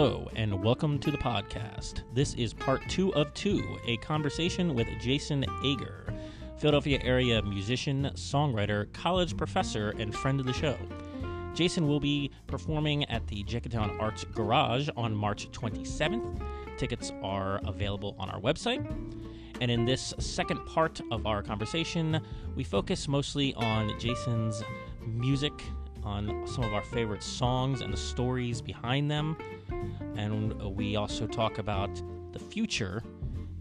[0.00, 2.04] Hello, and welcome to the podcast.
[2.14, 6.06] This is part two of two a conversation with Jason Ager,
[6.56, 10.74] Philadelphia area musician, songwriter, college professor, and friend of the show.
[11.52, 16.40] Jason will be performing at the Jenkintown Arts Garage on March 27th.
[16.78, 18.82] Tickets are available on our website.
[19.60, 22.22] And in this second part of our conversation,
[22.56, 24.64] we focus mostly on Jason's
[25.06, 25.52] music,
[26.04, 29.36] on some of our favorite songs and the stories behind them.
[30.16, 31.90] And we also talk about
[32.32, 33.02] the future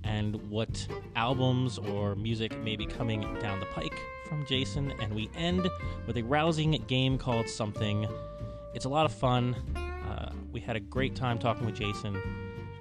[0.03, 4.93] and what albums or music may be coming down the pike from Jason.
[5.01, 5.67] And we end
[6.07, 8.07] with a rousing game called Something.
[8.73, 9.55] It's a lot of fun.
[9.75, 12.21] Uh, we had a great time talking with Jason.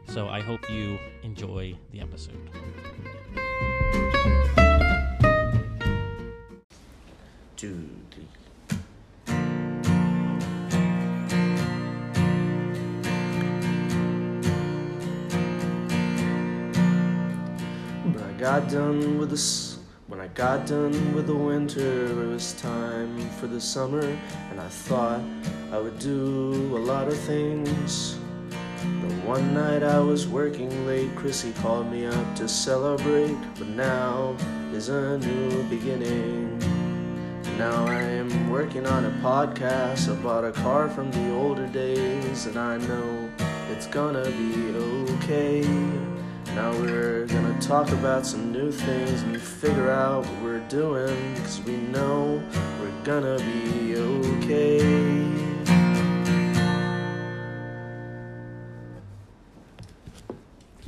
[0.08, 2.50] So I hope you enjoy the episode.
[7.56, 8.26] Two, three.
[18.38, 23.18] Got done with the s- when I got done with the winter, it was time
[23.40, 24.00] for the summer,
[24.50, 25.20] and I thought
[25.72, 28.16] I would do a lot of things.
[29.02, 34.36] But one night I was working late, Chrissy called me up to celebrate, but now
[34.72, 36.58] is a new beginning.
[37.58, 40.08] Now I am working on a podcast.
[40.12, 43.28] I bought a car from the older days, and I know
[43.72, 44.52] it's gonna be
[45.14, 46.07] okay.
[46.58, 51.60] Now we're gonna talk about some new things and figure out what we're doing, cause
[51.62, 52.42] we know
[52.80, 54.82] we're gonna be okay.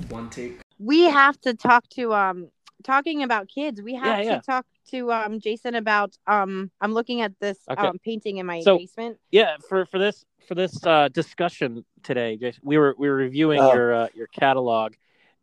[0.09, 0.61] One take.
[0.81, 2.49] we have to talk to um
[2.83, 4.37] talking about kids we have Yeah, yeah.
[4.37, 7.87] to talk to um jason about um i'm looking at this Okay.
[7.87, 12.37] um painting in my So- basement yeah for for this for this uh discussion today
[12.39, 13.73] Jason, we were we were reviewing Oh.
[13.73, 14.95] your uh, your catalog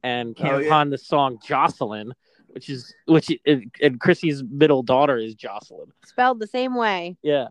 [0.03, 0.68] and came Oh, yeah.
[0.68, 2.13] upon the song jocelyn
[2.47, 7.47] which is which and and chrissy's middle daughter is jocelyn spelled the same way yeah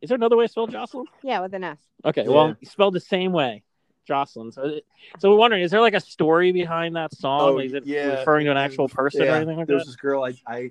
[0.00, 2.30] is there another way to spell jocelyn yeah with an s okay Yeah.
[2.30, 3.62] well spelled the same way
[4.06, 4.80] jocelyn so
[5.18, 8.18] so we're wondering is there like a story behind that song Oh, is it yeah.
[8.18, 10.70] referring to an actual person or anything like there was that this girl I, I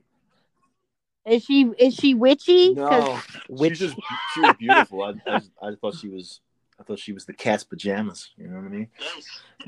[1.26, 2.74] is she is she witchy?
[2.74, 3.20] no,
[3.50, 4.02] Which- she was just
[4.34, 5.04] she was beautiful.
[5.04, 6.42] I, I, I thought she was
[6.80, 8.30] I thought she was the cat's pajamas.
[8.38, 8.88] You know what I mean?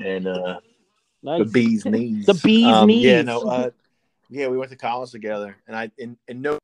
[0.00, 0.58] And uh,
[1.22, 2.26] the bee's knees.
[2.26, 3.26] The bee's Um, Yeah, knees.
[3.26, 3.70] no, uh,
[4.30, 6.58] yeah, we went to college together, and I and, and no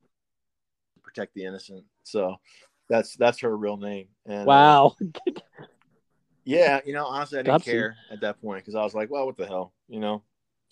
[1.02, 1.84] protect the innocent.
[2.04, 2.36] So
[2.88, 4.08] that's that's her real name.
[4.26, 4.96] And, uh, wow
[6.44, 9.26] yeah, you know, honestly, I didn't care at that point because I was like, well,
[9.26, 10.22] what the hell, you know.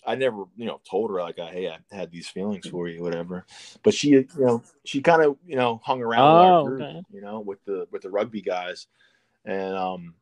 [0.05, 3.45] I never, you know, told her like, hey, I had these feelings for you, whatever.
[3.83, 7.03] But she, you know, she kind of, you know, hung around Oh, group, okay.
[7.11, 8.87] you know, with the with the rugby guys,
[9.43, 10.13] and um,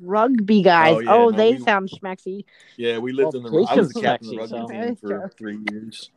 [0.00, 2.44] rugby guys Oh, oh, no, they we- sound schmexy
[2.76, 3.66] yeah, we lived Well, in the.
[3.68, 6.10] I was the Jason's captain of the rugby so- team for three years,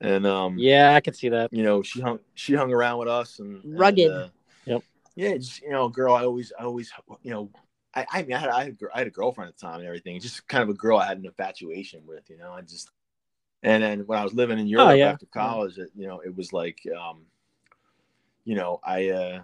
[0.00, 3.08] and um, yeah i can see that you know, she hung she hung around with
[3.08, 4.10] us and and, Rugged.
[4.10, 4.28] uh,
[4.66, 4.82] Yep.
[5.16, 6.14] Yeah, just you know, girl.
[6.14, 6.90] I always, I always,
[7.22, 7.50] you know,
[7.94, 9.78] I, I mean, I had, I had, a I had a girlfriend at the time
[9.78, 10.18] and everything.
[10.20, 12.50] Just kind of a girl I had an infatuation with, you know.
[12.52, 12.90] I just,
[13.62, 15.12] and then when I was living in Europe Oh, yeah.
[15.12, 17.20] after college, it, you know, it was like, um,
[18.44, 19.42] you know, I uh,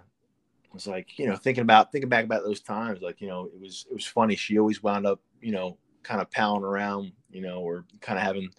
[0.73, 3.59] was like, you know, thinking about thinking back about those times, like, you know, it
[3.59, 4.35] was it was funny.
[4.35, 8.23] She always wound up, you know, kind of palling around, you know, or kind of
[8.25, 8.49] having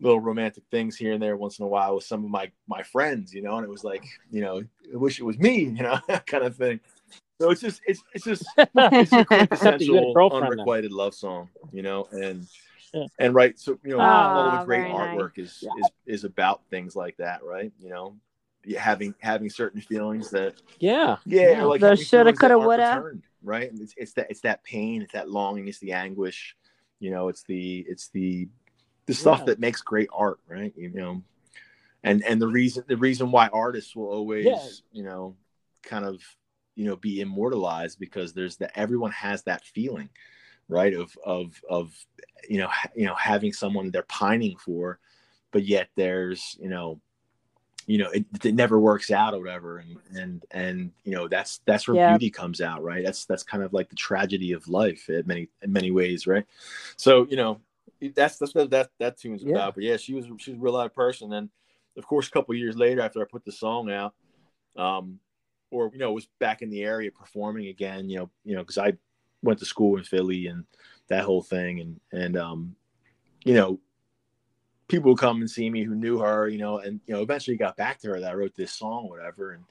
[0.00, 2.82] little romantic things here and there once in a while with some of my my
[2.82, 4.58] friends, you know, and it was like, you know,
[4.92, 6.80] I wish it was me, you know, kind of thing.
[7.40, 8.44] So it's just it's it's just
[8.98, 10.64] it's a You a quintessential girlfriend now.
[10.64, 12.46] unrequited love song, you know, and
[12.94, 13.06] Yeah.
[13.18, 15.10] and right, so you know, Ah, all the great very nice.
[15.12, 15.72] artwork is Yeah.
[15.74, 17.72] is is about things like that, right?
[17.80, 18.25] You know, Yeah,
[18.74, 21.64] having having certain feelings that yeah yeah, Yeah.
[21.64, 23.12] like The shoulda, coulda, woulda.
[23.42, 23.70] right?
[23.70, 26.56] And it's it's that it's that pain, it's that longing, it's the anguish,
[26.98, 28.48] you know, it's the it's the
[29.06, 29.44] the stuff Yeah.
[29.46, 30.72] that makes great art, right?
[30.76, 31.22] You know,
[32.02, 34.66] and and the reason the reason why artists will always Yeah.
[34.92, 35.36] you know
[35.82, 36.20] kind of
[36.74, 40.08] you know be immortalized because there's that everyone has that feeling
[40.68, 41.94] right of of of
[42.48, 44.98] you know ha- you know having someone they're pining for
[45.52, 47.00] but yet there's you know
[47.86, 49.78] you know it, it never works out or whatever.
[49.78, 52.10] And and and you know that's that's where Yeah.
[52.10, 53.04] beauty comes out right?
[53.04, 56.44] That's that's kind of like the tragedy of life in many in many ways right?
[56.96, 57.60] So you know
[58.14, 59.52] that's that's what that that tune's Yeah.
[59.52, 59.74] about.
[59.74, 61.32] But yeah she was she was a real live person.
[61.32, 61.48] And
[61.96, 64.12] of course a couple years later after i put the song out
[64.76, 65.18] um
[65.70, 68.76] or you know was back in the area performing again you know you know because
[68.76, 68.92] i
[69.42, 70.64] went to school in philly and
[71.08, 71.80] that whole thing.
[71.80, 72.76] And and um
[73.44, 73.80] you know
[74.88, 77.56] people would come and see me who knew her you know and you know eventually
[77.56, 79.64] got back to her that i wrote this song or whatever and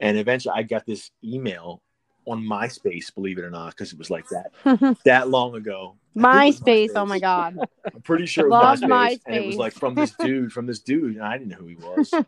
[0.00, 1.80] and eventually i got this email
[2.26, 5.96] on MySpace, believe it or not, because it was like that that long ago.
[6.14, 6.90] Think MySpace.
[6.94, 7.56] Oh my god.
[7.94, 10.66] I'm pretty sure it was Love MySpace, and it was like from this dude, from
[10.66, 12.14] this dude, and I didn't know who he was.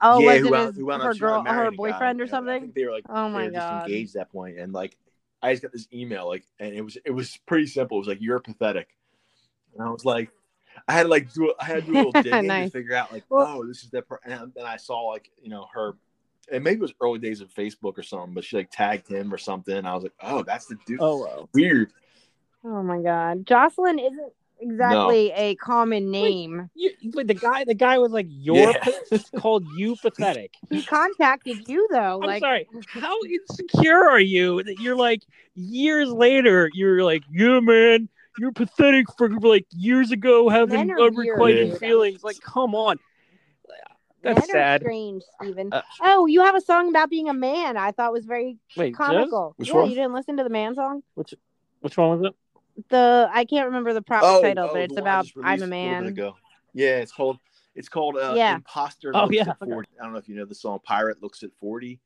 [0.00, 1.76] Oh, yeah, was who it his, who her up- she wound girl, her a guy,
[1.76, 2.70] boyfriend or something?
[2.72, 3.88] they were like, Oh my god.
[3.88, 4.96] engaged at that point, and like,
[5.42, 7.96] I just got this email, like, and it was it was pretty simple.
[7.96, 8.90] It was like, "You're pathetic,"
[9.78, 10.30] and I was like,
[10.86, 12.70] I had to like do I had to do a little digging Nice.
[12.70, 14.06] to figure out like, Well- oh, this is that.
[14.08, 14.20] Per-.
[14.24, 15.94] And then I saw like you know her,
[16.52, 19.32] and maybe it was early days of Facebook or something, but she like tagged him
[19.32, 19.84] or something.
[19.86, 20.98] I was like, oh, that's the dude.
[21.00, 21.48] Oh, wow.
[21.54, 21.90] weird.
[22.64, 23.46] Oh my god.
[23.46, 26.68] Jocelyn isn't exactly a common name.
[26.74, 29.18] You, but the guy, the guy was like, "You're Yeah.
[29.38, 32.20] called you pathetic." He contacted you though.
[32.20, 32.66] I'm Like sorry.
[32.88, 35.22] How insecure are you that you're like
[35.54, 36.68] years later?
[36.74, 38.08] You're like, "Yeah, man,
[38.38, 41.78] you're pathetic for like years ago having Men weird, unrequited dude.
[41.80, 42.98] feelings." Like, come on.
[44.22, 44.80] men That's are sad.
[44.80, 45.72] strange, Steven.
[45.72, 47.76] Uh, oh, you have a song about being a man.
[47.76, 49.54] I thought was very Wait, comical.
[49.56, 49.88] Which yeah, one?
[49.90, 51.02] you didn't listen to the man song?
[51.14, 51.34] Which
[51.80, 52.34] which one was it?
[52.90, 55.26] The I can't remember the proper Oh, title, oh, but it's the one I about
[55.44, 56.06] I'm a man.
[56.06, 56.36] ago.
[56.74, 57.38] Yeah, it's called
[57.74, 58.56] it's called uh, Yeah.
[58.56, 59.72] Imposter Oh, Looks yeah, at okay.
[60.00, 62.00] I don't know if you know the song Pirate Looks at 40.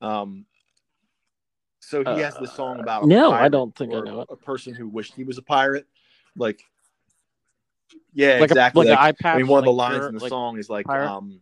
[0.00, 0.46] Um
[1.82, 4.28] so he has this song about Uh, no, I don't think I know it.
[4.30, 5.86] A person who wished he was a pirate.
[6.36, 6.62] Like
[8.14, 8.86] yeah, like exactly.
[8.86, 9.34] A, like, like- an eye patch.
[9.34, 11.10] I mean, one of the lines in the like, song is like, pirate?
[11.10, 11.40] um,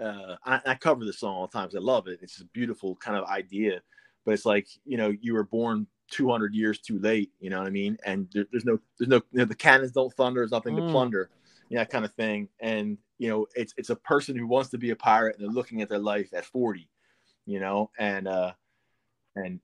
[0.00, 1.74] uh, I, I cover the song all the times.
[1.74, 2.20] I love it.
[2.22, 3.82] It's a beautiful kind of idea,
[4.24, 7.30] but it's like, you know, you were born 200 years too late.
[7.38, 7.98] You know what I mean?
[8.04, 10.40] And there, there's no, there's no, you know, the cannons don't thunder.
[10.40, 10.86] There's nothing Mm.
[10.86, 11.30] to plunder.
[11.68, 12.48] You know, that kind of thing.
[12.60, 15.54] And you know, it's it's a person who wants to be a pirate and they're
[15.54, 16.88] looking at their life at 40.
[17.46, 18.52] You know, and uh,
[19.36, 19.60] and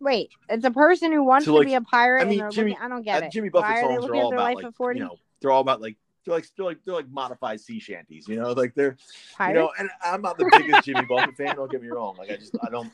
[0.00, 2.52] Wait, it's a person who wants So, to like, be a pirate I mean, and
[2.52, 3.32] Jimmy- looking I don't get uh, it.
[3.32, 4.64] Jimmy Buffett are songs are looking all about like,
[4.96, 8.26] you know, they're all about like they're like they're like they're like modified sea shanties.
[8.26, 8.96] You know, like they're
[9.36, 9.54] Pirates?
[9.56, 11.54] You know, and I'm not the biggest Jimmy Buffett fan.
[11.54, 12.16] Don't get me wrong.
[12.18, 12.90] Like I just I don't.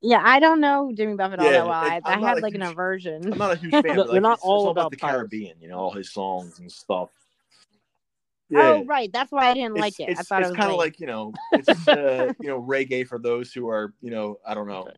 [0.00, 1.74] yeah, I don't know Jimmy Buffett all Yeah, that well.
[1.74, 3.30] I, it's- I had a like an aversion.
[3.32, 3.82] I'm not a huge fan.
[3.82, 5.16] They're but, like, not it's, it's all all about about the pirates.
[5.18, 5.56] Caribbean.
[5.60, 7.10] You know, all his songs and stuff.
[8.54, 9.12] Oh, right.
[9.12, 10.08] That's why I didn't like it.
[10.10, 12.60] It's, I thought it's it was kind of like you know, it's uh, you know
[12.62, 14.96] reggae for those who are you know I don't know Okay.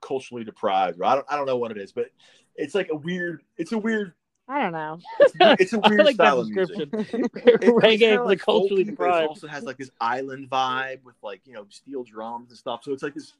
[0.00, 1.00] culturally deprived.
[1.00, 2.10] Or I don't I don't know what it is, but
[2.56, 3.42] it's like a weird.
[3.56, 4.14] It's a weird.
[4.48, 4.98] I don't know.
[5.20, 6.76] It's, it's a I weird like that style of music.
[6.90, 7.24] description.
[7.62, 9.28] Reggae for the like culturally folky, It deprived.
[9.28, 12.82] also has like this island vibe with like you know steel drums and stuff.
[12.84, 13.32] So it's like this.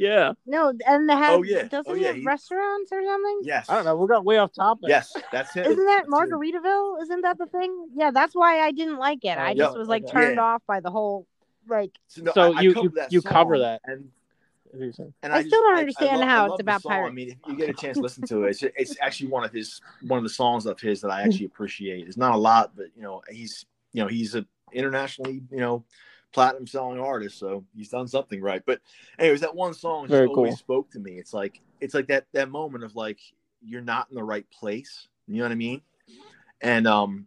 [0.00, 0.32] Yeah.
[0.46, 1.64] No, and they have Oh, yeah.
[1.64, 3.40] doesn't Oh, he yeah, have he- restaurants or something?
[3.42, 3.68] Yes.
[3.68, 3.96] I don't know.
[3.96, 4.88] We got way off topic.
[4.88, 5.66] Yes, that's it.
[5.66, 6.30] Isn't that That's it.
[6.32, 7.02] Margaritaville?
[7.02, 7.88] Isn't that the thing?
[7.94, 9.36] Yeah, that's why I didn't like it.
[9.36, 10.12] Oh, I Oh, just was like Okay.
[10.12, 10.42] turned Yeah.
[10.44, 11.26] off by the whole
[11.68, 13.82] like no, So I- I you- cover you- you cover that.
[13.84, 14.10] and
[14.72, 16.92] and I I, still just- don't understand I love, how it's about song.
[16.92, 19.44] I mean, if you get a chance to listen to it, it's, it's actually one
[19.44, 22.06] of his one of the songs of his that I actually appreciate.
[22.08, 25.84] It's not a lot, but you know, he's you know he's a internationally you know
[26.32, 28.62] platinum selling artist, so he's done something right.
[28.64, 28.80] But
[29.18, 30.56] anyways, that one song just Very always cool.
[30.56, 31.12] spoke to me.
[31.12, 33.18] It's like it's like that that moment of like
[33.62, 35.08] you're not in the right place.
[35.26, 35.82] You know what I mean?
[36.60, 37.26] And um,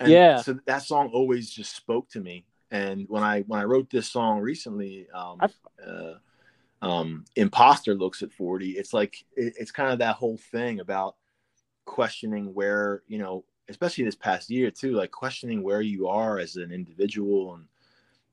[0.00, 0.40] and Yeah.
[0.40, 2.44] So that song always just spoke to me.
[2.70, 5.40] And when I when I wrote this song recently, um,
[5.86, 6.14] uh,
[6.82, 11.16] um, imposter looks at 40 it's like it, it's kind of that whole thing about
[11.86, 16.56] questioning where you know especially this past year too like questioning where you are as
[16.56, 17.64] an individual and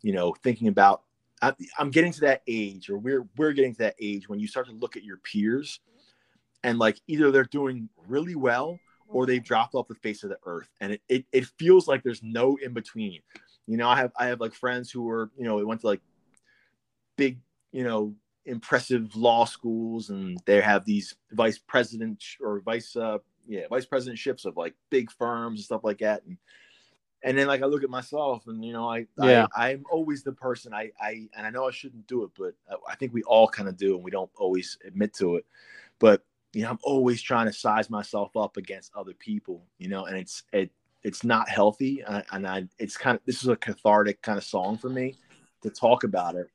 [0.06, 1.02] you know thinking about
[1.42, 4.48] I, i'm getting to that age or we're we're getting to that age when you
[4.48, 5.80] start to look at your peers
[6.64, 10.38] and like either they're doing really well or they've dropped off the face of the
[10.46, 10.68] earth.
[10.82, 13.22] And it, it, it feels like there's no in between.
[13.68, 15.88] You know i have i have like friends who are you know they went to
[15.88, 16.02] like
[17.18, 17.40] big
[17.72, 18.14] you know
[18.46, 24.46] impressive law schools and they have these vice president or vice uh yeah vice presidentships
[24.46, 26.24] of like big firms and stuff like that.
[26.26, 26.38] And
[27.26, 29.48] and then like i look at myself and you know i Yeah.
[29.56, 32.54] I, i'm always the person i i and i know i shouldn't do it but
[32.70, 35.46] I- i think we all kind of do and we don't always admit to it
[36.00, 40.06] but you know i'm always trying to size myself up against other people you know
[40.06, 40.72] and it's it
[41.04, 44.38] it's not healthy and I, and I it's kind of this is a cathartic kind
[44.38, 45.16] of song for me
[45.62, 46.50] to talk about it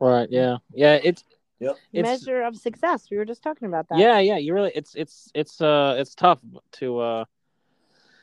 [0.00, 0.28] Right.
[0.30, 0.58] Yeah.
[0.72, 0.94] Yeah.
[1.02, 1.24] It's
[1.60, 1.76] Yep.
[1.92, 3.10] measure of success.
[3.10, 3.98] We were just talking about that.
[3.98, 4.20] yeah.
[4.20, 4.36] Yeah.
[4.36, 4.70] You really.
[4.76, 6.40] It's it's it's uh it's tough
[6.72, 7.24] to uh.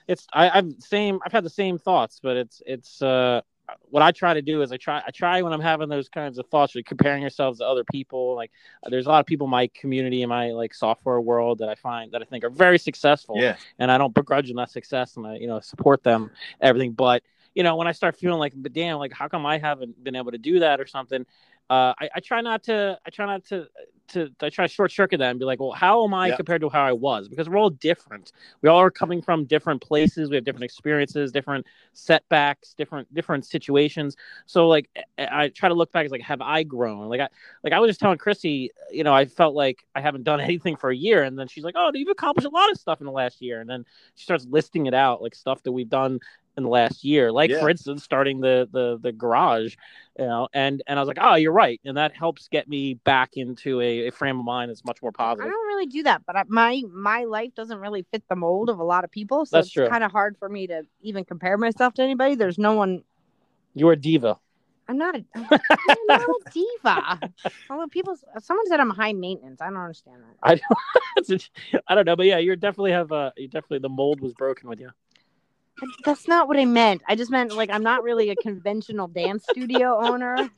[0.08, 3.42] It's I I've same I've had the same thoughts, but it's it's uh
[3.90, 6.38] what I try to do is I try I try when I'm having those kinds
[6.38, 8.36] of thoughts, like comparing yourselves to other people.
[8.36, 8.52] Like
[8.90, 11.76] there's a lot of people in my community in my like software world that I
[11.76, 13.38] find that I think are very successful.
[13.40, 16.32] yeah and I don't begrudge them that success, and I you know support them
[16.62, 16.92] everything.
[16.92, 17.24] But
[17.56, 20.16] you know when I start feeling like, but damn, like how come I haven't been
[20.16, 21.26] able to do that or something?
[21.70, 23.68] Uh, I, I try not to I try not to
[24.10, 26.36] to I try to short circuit that and be like, well, how am I Yeah.
[26.36, 27.28] compared to how I was?
[27.28, 28.32] Because we're all different.
[28.62, 30.30] We all are coming from different places.
[30.30, 34.16] We have different experiences, different setbacks, different different situations.
[34.46, 37.10] So like I I try to look back as like, have I grown?
[37.10, 37.30] Like I
[37.64, 40.76] like I was just telling Chrissy, you know, I felt like I haven't done anything
[40.76, 43.06] for a year, and then she's like, oh, you've accomplished a lot of stuff in
[43.08, 46.20] the last year, and then she starts listing it out like stuff that we've done
[46.58, 47.60] in the last year like Yeah.
[47.60, 49.76] for instance starting the the the garage
[50.18, 52.94] you know and and i was like oh you're right and that helps get me
[52.94, 55.46] back into a, a frame of mind that's much more positive.
[55.46, 58.70] I don't really do that, but I, my my life doesn't really fit the mold
[58.70, 61.26] of a lot of people, so That's it's kind of hard for me to even
[61.26, 62.36] compare myself to anybody.
[62.36, 63.04] There's no one.
[63.74, 64.38] you're a diva
[64.88, 65.26] I'm not a.
[65.36, 65.50] I'm
[66.08, 67.22] not a diva.
[67.70, 69.60] Although people, someone said I'm high maintenance.
[69.62, 70.62] I don't understand that.
[71.28, 71.40] i
[71.88, 74.70] i don't know but yeah you're definitely have uh you definitely the mold was broken
[74.70, 74.92] with you I-
[76.04, 77.02] That's not what I meant.
[77.08, 80.50] I just meant like I'm not really a conventional dance studio owner.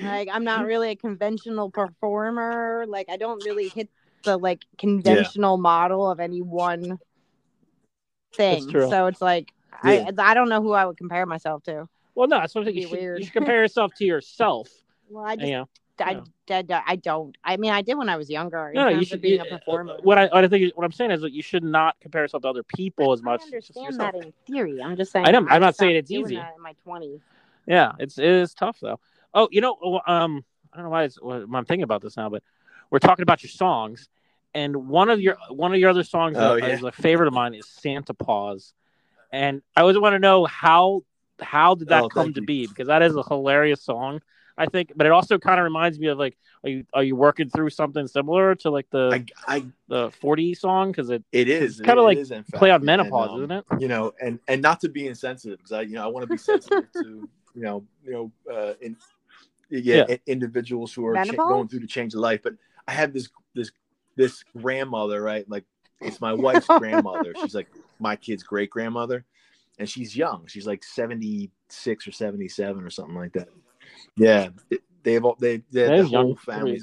[0.00, 2.84] Like I'm not really a conventional performer.
[2.88, 3.88] Like I don't really hit
[4.24, 6.98] the like conventional model of any one
[8.34, 8.70] thing.
[8.70, 9.52] So it's like
[9.84, 10.10] Yeah.
[10.16, 11.88] I I don't know who I would compare myself to.
[12.14, 13.18] well no that's what It'd you should, weird.
[13.18, 14.68] you should compare yourself to yourself
[15.08, 15.68] Well, I just you know
[16.02, 16.62] I, yeah.
[16.78, 17.36] I, I don't.
[17.44, 18.68] I mean, I did when I was younger.
[18.68, 19.96] In no, no, you should be being a performer.
[20.02, 22.42] What I, what I think, what I'm saying is that you should not compare yourself
[22.42, 23.40] to other people as much.
[23.42, 24.80] I understand that in theory.
[24.82, 25.26] I'm just saying.
[25.26, 26.36] I know- I'm not saying it's doing easy.
[26.36, 27.20] that In my 20s.
[27.66, 28.98] Yeah, it's it is tough though.
[29.34, 32.28] Oh, you know, um, I don't know why it's, why I'm thinking about this now,
[32.28, 32.42] but
[32.90, 34.08] we're talking about your songs,
[34.54, 36.74] and one of your one of your other songs Oh, that yeah.
[36.74, 38.74] is a favorite of mine is Santa Paws,
[39.32, 41.02] and I always want to know how
[41.40, 42.46] how did that Oh, come to you.
[42.46, 44.20] be because that is a hilarious song.
[44.56, 47.16] I think, but it also kind of reminds me of like, are you are you
[47.16, 51.48] working through something similar to like the I, I the 40 song because it it
[51.48, 53.64] is kinda like is, in play on menopause, and, um, isn't it?
[53.80, 56.28] You know, and and not to be insensitive because I you know I want to
[56.28, 58.96] be sensitive to you know you know uh, in,
[59.70, 60.04] yeah, Yeah.
[60.08, 62.40] i- individuals who are cha- going through the change of life.
[62.42, 62.54] But
[62.86, 63.70] I have this this
[64.16, 65.64] this grandmother right like
[66.00, 67.34] it's my wife's grandmother.
[67.34, 67.68] She's like
[67.98, 69.24] my kid's great grandmother,
[69.78, 70.46] and she's young.
[70.46, 73.48] She's like seventy six or seventy seven or something like that.
[74.16, 74.48] Yeah,
[75.02, 76.82] they've all they they That the is young whole families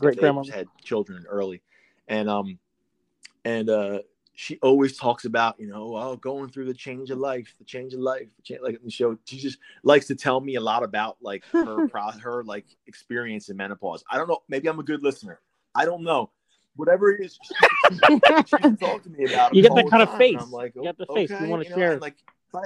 [0.50, 1.62] had children early,
[2.08, 2.60] and um
[3.46, 4.00] and uh
[4.36, 7.94] she always talks about you know oh going through the change of life the change
[7.94, 10.82] of life change, like in the show she just likes to tell me a lot
[10.82, 14.84] about like her pro- her like experience in menopause i don't know maybe i'm a
[14.84, 15.42] good listener
[15.76, 16.30] i don't know
[16.78, 17.54] whatever it is she,
[18.46, 18.58] she, she
[19.04, 20.38] to me about You get that kind of time, face.
[20.40, 21.32] i'm like You get the "Oh, face.
[21.32, 22.00] You wanna know, share.
[22.00, 22.16] like
[22.54, 22.64] but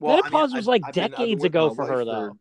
[0.00, 2.36] Menopause was, like, I've I've been decades ago for her, though,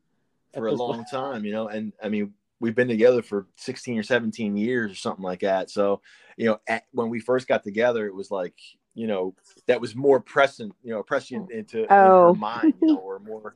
[0.53, 3.99] for at a long time, you know, and I mean, we've been together for 16
[3.99, 5.69] or 17 years or something like that.
[5.69, 6.01] So,
[6.37, 8.55] you know, at, when we first got together, it was like,
[8.95, 9.35] you know,
[9.67, 11.55] that was more present, you know, prescient oh.
[11.55, 12.29] into in Oh.
[12.29, 13.55] her mind, you know, or more,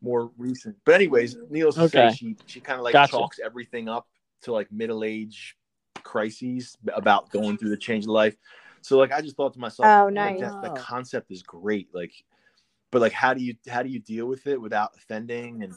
[0.00, 0.76] more recent.
[0.84, 2.10] But anyways, needless to Okay.
[2.10, 3.12] say, she, she kind of like Gotcha.
[3.12, 4.06] chalks everything up
[4.42, 5.56] to like middle age
[6.02, 8.36] crises about going through the change of life.
[8.80, 10.40] So like, I just thought to myself, Oh, like, nice.
[10.40, 10.74] that, the Oh.
[10.74, 11.88] concept is great.
[11.92, 12.12] Like,
[12.90, 15.74] but like, how do you, how do you deal with it without offending and,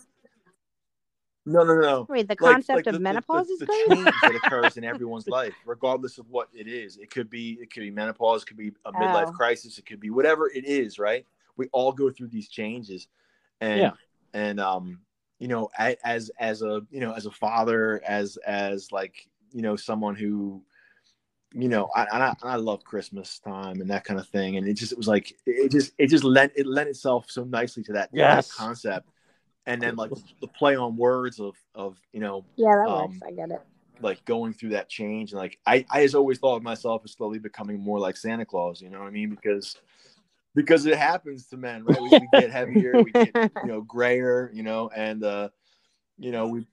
[1.44, 2.06] no, no, no, no.
[2.08, 3.88] Wait, the Like- concept like of the- the- menopause the, is the great.
[3.88, 6.98] change that occurs in everyone's life, regardless of what it is.
[6.98, 9.32] It could be it could be menopause, it could be a midlife Oh.
[9.32, 11.26] crisis, it could be whatever it is, right?
[11.58, 13.08] We all go through these changes,
[13.60, 13.92] and Yeah.
[14.36, 15.02] and um,
[15.40, 19.76] you know, as as a you know as a father, as as like you know
[19.76, 20.62] someone who
[21.54, 24.68] you know, I, and I I love Christmas time and that kind of thing, and
[24.68, 27.84] it just it was like it just it just lent it lent itself so nicely
[27.84, 29.08] to that, that concept,
[29.66, 33.20] and then like the play on words of of you know Yeah, that Um, works.
[33.26, 33.62] I get it.
[34.02, 37.12] like going through that change and like I I has always thought of myself as
[37.12, 39.30] slowly becoming more like Santa Claus, you know what I mean?
[39.30, 39.76] Because
[40.56, 42.02] because it happens to men, right?
[42.02, 45.50] We, we get heavier, we get you know grayer, you know, and uh,
[46.18, 46.66] you know we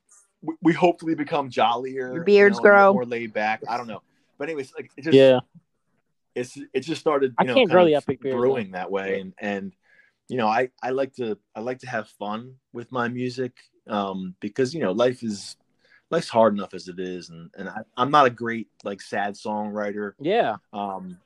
[0.43, 2.93] we, we hopefully become jollier, Your beards you know, grow.
[2.95, 3.63] more laid back.
[3.69, 4.03] I don't know,
[4.38, 5.40] but anyways, like it just yeah
[6.35, 7.35] it's it just started.
[7.38, 9.73] I know, can't grow the epic beard, brewing that way, and and
[10.28, 13.52] you know I I like to I like to have fun with my music
[13.88, 15.57] um, because you know life is
[16.11, 19.35] life's hard enough as it is, and and I, I'm not a great like sad
[19.35, 20.12] songwriter.
[20.21, 21.18] yeah Um,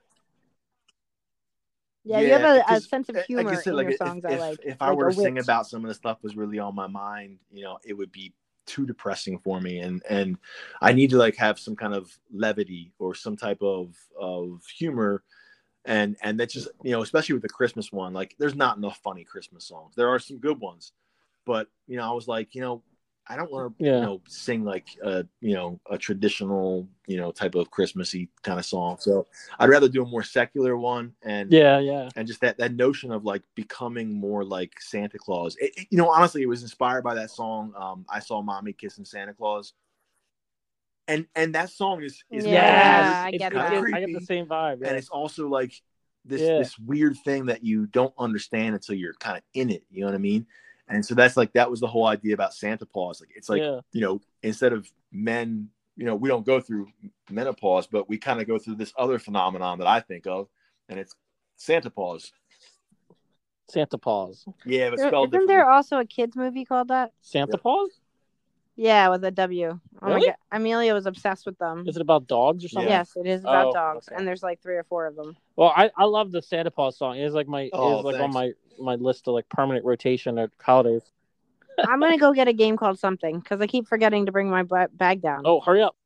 [2.04, 4.25] Yeah, you have a, a sense of like humor said, in like, your if- songs.
[4.25, 4.59] I like.
[4.64, 6.75] If I like were a to sing about some of the stuff was really on
[6.75, 8.33] my mind, you know, it would be
[8.66, 10.38] too depressing for me, and and
[10.81, 15.25] I need to like have some kind of levity or some type of of humor,
[15.85, 19.00] and and that's just you know, especially with the Christmas one, like there's not enough
[19.02, 19.95] funny Christmas songs.
[19.97, 20.92] There are some good ones,
[21.45, 22.83] but you know, I was like, you know,
[23.29, 23.95] I don't want to Yeah.
[23.97, 28.59] you know sing like a you know a traditional you know type of Christmassy kind
[28.59, 28.97] of song.
[28.99, 29.26] So
[29.59, 33.12] I'd rather do a more secular one and yeah yeah and just that that notion
[33.12, 35.57] of like becoming more like Santa Claus.
[35.61, 37.73] It, it- you know, honestly, it was inspired by that song.
[37.76, 39.73] Um, I saw mommy kissing Santa Claus.
[41.09, 43.81] and and that song is is Yeah, Yes, I it's get kinda that.
[43.81, 43.97] creepy.
[43.97, 44.81] I get the same vibe.
[44.83, 44.88] Yeah.
[44.88, 45.73] and it's also like
[46.25, 46.59] this Yeah.
[46.59, 49.85] this weird thing that you don't understand until you're kind of in it.
[49.91, 50.47] You know what I mean?
[50.93, 53.21] And so that's like that was the whole idea about Santa Claus.
[53.21, 53.81] Like it's like yeah.
[53.93, 56.89] you know instead of men, you know, we don't go through
[57.31, 60.49] menopause, but we kind of go through this other phenomenon that I think of,
[60.89, 61.15] and it's
[61.57, 62.33] Santa Claus.
[63.71, 64.45] Santa Paws.
[64.67, 67.13] Yeah, but There- spelled Isn't there also a kids movie called that?
[67.23, 67.63] Santa Yep.
[67.63, 68.01] Paws?
[68.76, 69.79] Yeah, with a W.
[70.02, 70.21] Oh Really?
[70.21, 71.87] my god, Amelia was obsessed with them.
[71.87, 72.91] Is it about dogs or something?
[72.91, 72.99] Yeah.
[72.99, 74.17] Yes, it is about Oh, dogs, okay.
[74.17, 75.37] and there's like three or four of them.
[75.57, 77.17] Well, I, I love the Santa Paws song.
[77.19, 78.35] It's like my Oh, it's like on thanks.
[78.35, 81.02] my my list of like permanent rotation at holidays.
[81.79, 84.62] I'm gonna go get a game called something because I keep forgetting to bring my
[84.62, 85.43] ba- bag down.
[85.45, 85.97] Oh, hurry up!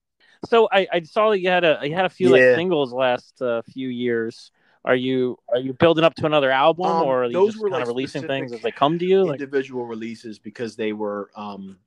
[0.47, 2.51] So I, I saw that you had a you had a few Yeah.
[2.51, 4.51] like singles last uh, few years.
[4.85, 7.59] Are you are you building up to another album, Um, or are you those just
[7.59, 9.25] were, kind like, of releasing specific things as they come to you?
[9.25, 11.79] Like, individual releases because they were um,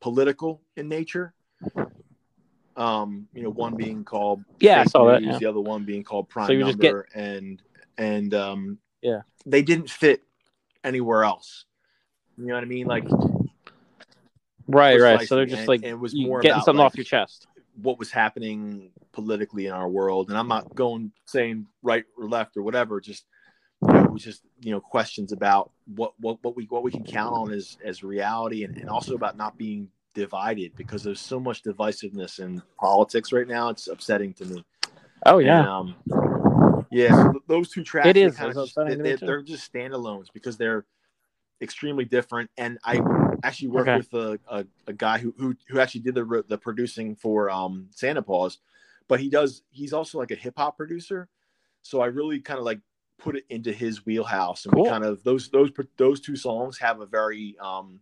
[0.00, 1.34] political in nature.
[2.76, 5.38] Um, you know, one being called Yeah, I saw that, News, yeah.
[5.38, 7.60] the other one being called Prime So just get- and
[7.96, 9.22] and um, Yeah.
[9.44, 10.22] they didn't fit
[10.84, 11.64] anywhere else.
[12.36, 12.86] You know what I mean?
[12.86, 13.04] Like
[14.68, 15.26] right, right.
[15.26, 17.04] So they're just and- like and it was more getting about, something like, off your
[17.04, 17.48] chest.
[17.82, 20.28] what was happening politically in our world.
[20.28, 23.00] And I'm not going saying right or left or whatever.
[23.00, 23.24] Just
[23.86, 26.90] you know, it was just you know questions about what what what we what we
[26.90, 31.20] can count on as as reality, and, and also about not being divided because there's
[31.20, 33.68] so much divisiveness in politics right now.
[33.70, 34.64] It's upsetting to me.
[35.26, 35.96] Oh And, yeah, um,
[36.90, 37.12] yeah.
[37.12, 40.84] So those two tracks, It Kind of they, they're just standalones because they're
[41.60, 42.50] extremely different.
[42.58, 43.00] And I
[43.42, 43.96] actually worked Okay.
[43.96, 47.88] with a, a, a guy who, who who actually did the the producing for um,
[47.90, 48.58] Santa Paws,
[49.08, 51.28] but he does he's also like a hip hop producer.
[51.82, 52.80] So I really kind of like
[53.18, 54.84] put it into his wheelhouse, and Cool.
[54.84, 58.00] we kind of those those those two songs have a very um,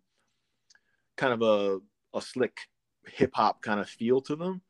[1.16, 1.80] kind of a
[2.16, 2.58] a slick
[3.06, 4.62] hip hop kind of feel to them.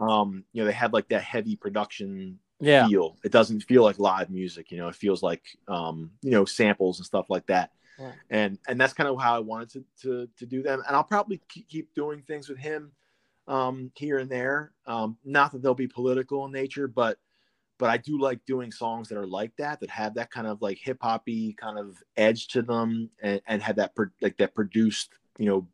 [0.00, 2.86] Um, you know, they have like that heavy production yeah.
[2.86, 3.16] feel.
[3.24, 6.98] It doesn't feel like live music, you know, it feels like um, you know, samples
[6.98, 7.70] and stuff like that.
[7.98, 8.14] Right.
[8.30, 10.82] And and that's kind of how I wanted to to to do them.
[10.86, 12.92] And I'll probably keep, keep doing things with him
[13.46, 14.72] um here and there.
[14.86, 17.18] Um not that they'll be political in nature, but
[17.84, 20.62] but I do like doing songs that are like that that have that kind of
[20.62, 24.54] like hip hoppy kind of edge to them and, and have that pro- like that
[24.54, 25.66] produced, you know,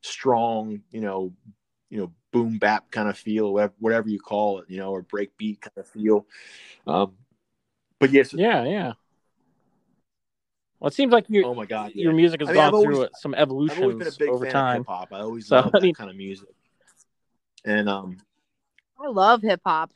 [0.00, 1.32] strong, you know,
[1.90, 5.02] you know, boom bap kind of feel, whatever, whatever you call it, you know, or
[5.02, 6.24] break beat kind of feel.
[6.86, 7.14] Um,
[7.98, 8.92] but yes, Yeah, yeah.
[10.78, 12.04] Well, it seems like your oh my god, yeah.
[12.04, 14.16] your music has I mean, I've gone through always- some I've always been a evolutions
[14.18, 14.80] big over fan time.
[14.82, 15.08] of hip hop.
[15.12, 16.54] I always So, love I that mean- kind of music.
[17.64, 18.18] And um,
[19.00, 19.90] I love hip hop.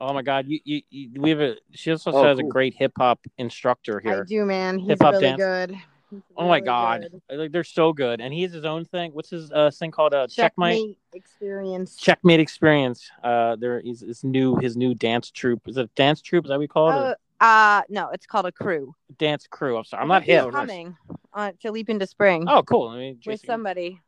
[0.00, 2.74] Oh my God, you, you, you we have a she also Oh, has a great
[2.74, 4.12] hip hop instructor here.
[4.12, 4.24] I here.
[4.24, 4.78] do, man.
[4.78, 5.38] He's Hip-hop really dance.
[5.38, 5.76] good.
[6.10, 7.38] He's Oh my God, good.
[7.38, 9.12] like they're so good, and he has his own thing.
[9.12, 10.14] What's his uh thing called?
[10.14, 10.78] Uh, Checkmate.
[10.78, 11.96] Checkmate experience.
[11.96, 13.10] Checkmate Experience.
[13.22, 15.68] Uh, there is his new his new dance troupe.
[15.68, 16.46] Is it a dance troupe?
[16.46, 16.94] Is that what we call it?
[16.94, 18.94] Or Uh, uh, no, it's called a crew.
[19.18, 19.76] dance crew.
[19.76, 20.46] I'm sorry, I'm not think he's hip.
[20.46, 20.50] Oh.
[20.50, 20.96] Coming
[21.34, 22.88] uh, to leap into spring Oh, cool.
[22.88, 24.00] I mean, with somebody.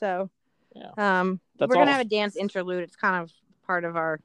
[0.00, 0.28] So,
[0.74, 0.90] Yeah.
[0.98, 1.98] um, That's we're gonna awesome.
[1.98, 2.82] have a dance interlude.
[2.82, 3.30] It's kind of
[3.66, 4.20] part of our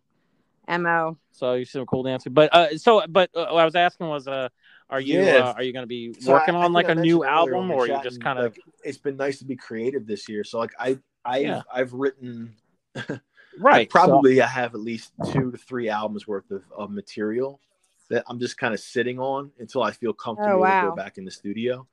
[0.77, 1.17] mo.
[1.31, 4.07] So you see some cool dancing, but uh, so but uh, what I was asking
[4.07, 4.49] was, uh,
[4.89, 5.49] are you Yeah.
[5.49, 7.71] uh, are you going to be so working I- I on like a new album,
[7.71, 10.43] or are you just kind of like, it's been nice to be creative this year.
[10.43, 11.61] So like I I've Yeah.
[11.73, 12.53] I've written
[13.57, 13.81] right?
[13.81, 17.59] I probably I have at least two to three albums worth of, of material
[18.09, 20.89] that I'm just kind of sitting on until I feel comfortable to wow.
[20.89, 21.87] go back in the studio.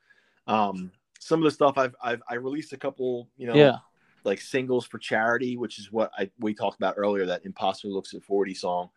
[0.46, 3.78] Um, some of the stuff I've, I've I released a couple, you know, yeah,
[4.26, 7.24] like singles for charity, which is what I we talked about earlier.
[7.26, 8.90] That Imposter Looks at 40 song.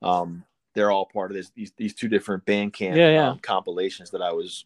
[0.00, 0.44] Um,
[0.74, 3.30] they're all part of this these these two different Bandcamp Yeah, yeah.
[3.30, 4.64] Um, compilations that I was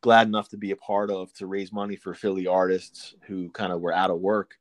[0.00, 3.72] glad enough to be a part of to raise money for Philly artists who kind
[3.72, 4.58] of were out of work.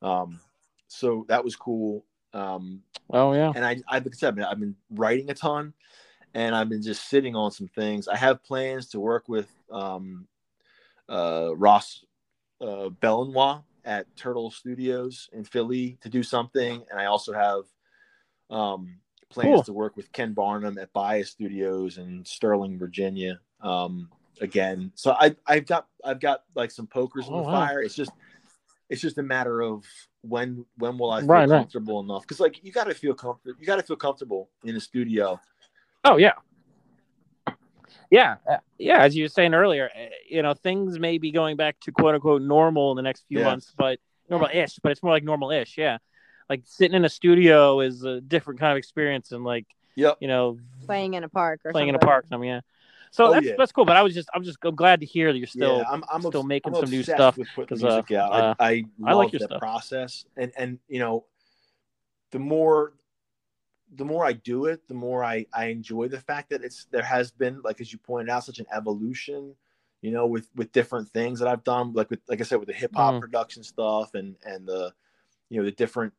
[0.00, 0.40] Um,
[0.88, 2.04] so that was cool.
[2.34, 5.74] Um, oh yeah, and I, I like I said, I've been writing a ton,
[6.34, 8.08] and I've been just sitting on some things.
[8.08, 10.26] I have plans to work with um,
[11.08, 12.04] uh, Ross
[12.60, 17.62] uh, Belenois at Turtle Studios in Philly to do something, and I also have
[18.50, 18.98] um,
[19.30, 19.62] plans Cool.
[19.64, 23.40] to work with Ken Barnum at Bias Studios in Sterling, Virginia.
[23.60, 24.08] Um,
[24.40, 27.66] again, so I, I've got I've got like some pokers in Oh, the wow.
[27.66, 27.80] fire.
[27.80, 28.12] It's just
[28.90, 29.84] it's just a matter of
[30.22, 31.58] when when will I feel Right, right.
[31.58, 32.22] comfortable enough?
[32.22, 33.58] Because like you got to feel comfortable.
[33.58, 35.40] You got to feel comfortable in a studio.
[36.04, 36.32] oh yeah,
[38.12, 38.98] yeah, uh, yeah.
[38.98, 42.14] As you were saying earlier, uh, you know, things may be going back to quote
[42.14, 43.44] unquote normal in the next few Yeah.
[43.44, 43.98] months, but
[44.28, 44.78] normal-ish.
[44.82, 45.78] But it's more like normal-ish.
[45.78, 45.96] Yeah,
[46.50, 49.64] like sitting in a studio is a different kind of experience and like
[49.96, 50.18] Yep.
[50.20, 52.26] you know Playing in a park or playing in a park.
[52.30, 52.60] I mean, yeah.
[53.12, 53.54] So Oh, that's yeah.
[53.56, 53.86] that's cool.
[53.86, 56.04] But I was just I'm just I'm glad to hear that you're still yeah, I'm,
[56.12, 59.12] I'm still obs- making I'm some new stuff, with putting 'cause, uh, I, I I
[59.14, 59.58] like your that stuff.
[59.58, 61.24] process, and and you know,
[62.30, 62.92] the more
[63.94, 67.02] the more I do it, the more I I enjoy the fact that it's there
[67.02, 69.54] has been like as you pointed out such an evolution,
[70.00, 72.68] you know, with with different things that I've done, like with like I said with
[72.68, 73.20] the hip hop Mm.
[73.20, 74.92] production stuff and and the
[75.50, 76.14] you know the different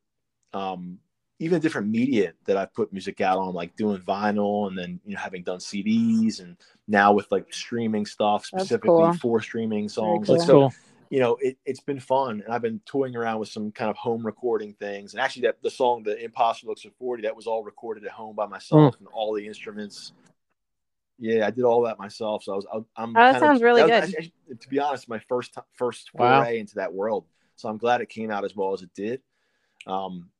[0.52, 0.98] um
[1.40, 5.14] even different media that I've put music out on, like doing vinyl and then you
[5.14, 6.56] know having done CDs and
[6.86, 9.12] now with like streaming stuff specifically cool.
[9.14, 10.28] for streaming songs.
[10.28, 10.36] cool.
[10.36, 10.74] Like so, cool.
[11.14, 13.96] You know, it, it's been fun, and I've been toying around with some kind of
[13.96, 15.14] home recording things.
[15.14, 18.10] And actually, that the song "The Imposter Looks at 40, that was all recorded at
[18.10, 18.50] home by Mm.
[18.50, 20.12] myself and all the instruments.
[21.20, 22.42] Yeah, I did all that myself.
[22.42, 23.16] So I was, I'm.
[23.16, 24.16] Oh, that sounds of, really that was good.
[24.16, 26.40] actually- actually, to be honest, my first ti- first Wow.
[26.42, 27.26] foray into that world.
[27.54, 29.22] So I'm glad it came out as well as it did.
[29.86, 30.30] Um,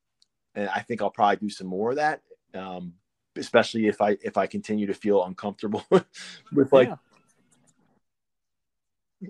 [0.57, 2.23] and I think I'll probably do some more of that.
[2.53, 2.95] Um,
[3.37, 5.85] especially if I if I continue to feel uncomfortable
[6.53, 6.97] with like Yeah.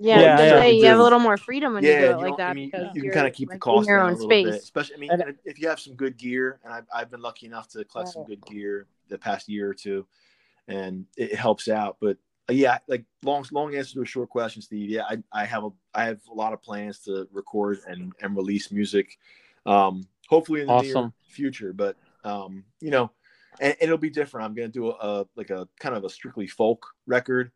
[0.01, 0.61] Yeah, Yeah, this yeah.
[0.61, 2.51] way you have a little more freedom when yeah, you do it you like that
[2.51, 4.17] I mean, because you can you're kind of keep the like, cost in your own
[4.19, 4.47] space.
[4.47, 4.55] bit.
[4.55, 7.47] Especially, I mean, And- if you have some good gear, and I've, I've been lucky
[7.47, 10.07] enough to collect some good gear the past year or two,
[10.69, 11.99] and it, it helps out.
[12.01, 12.17] But
[12.49, 14.91] uh, yeah, like long long answer to a short question, Steve.
[14.91, 18.37] Yeah, I, I have a I have a lot of plans to record and and
[18.37, 19.19] release music,
[19.67, 21.73] um, hopefully in the near future.
[21.73, 23.11] But um, you know,
[23.61, 24.45] and, and it'll be different.
[24.47, 27.51] I'm gonna do a, a like a kind of a strictly folk record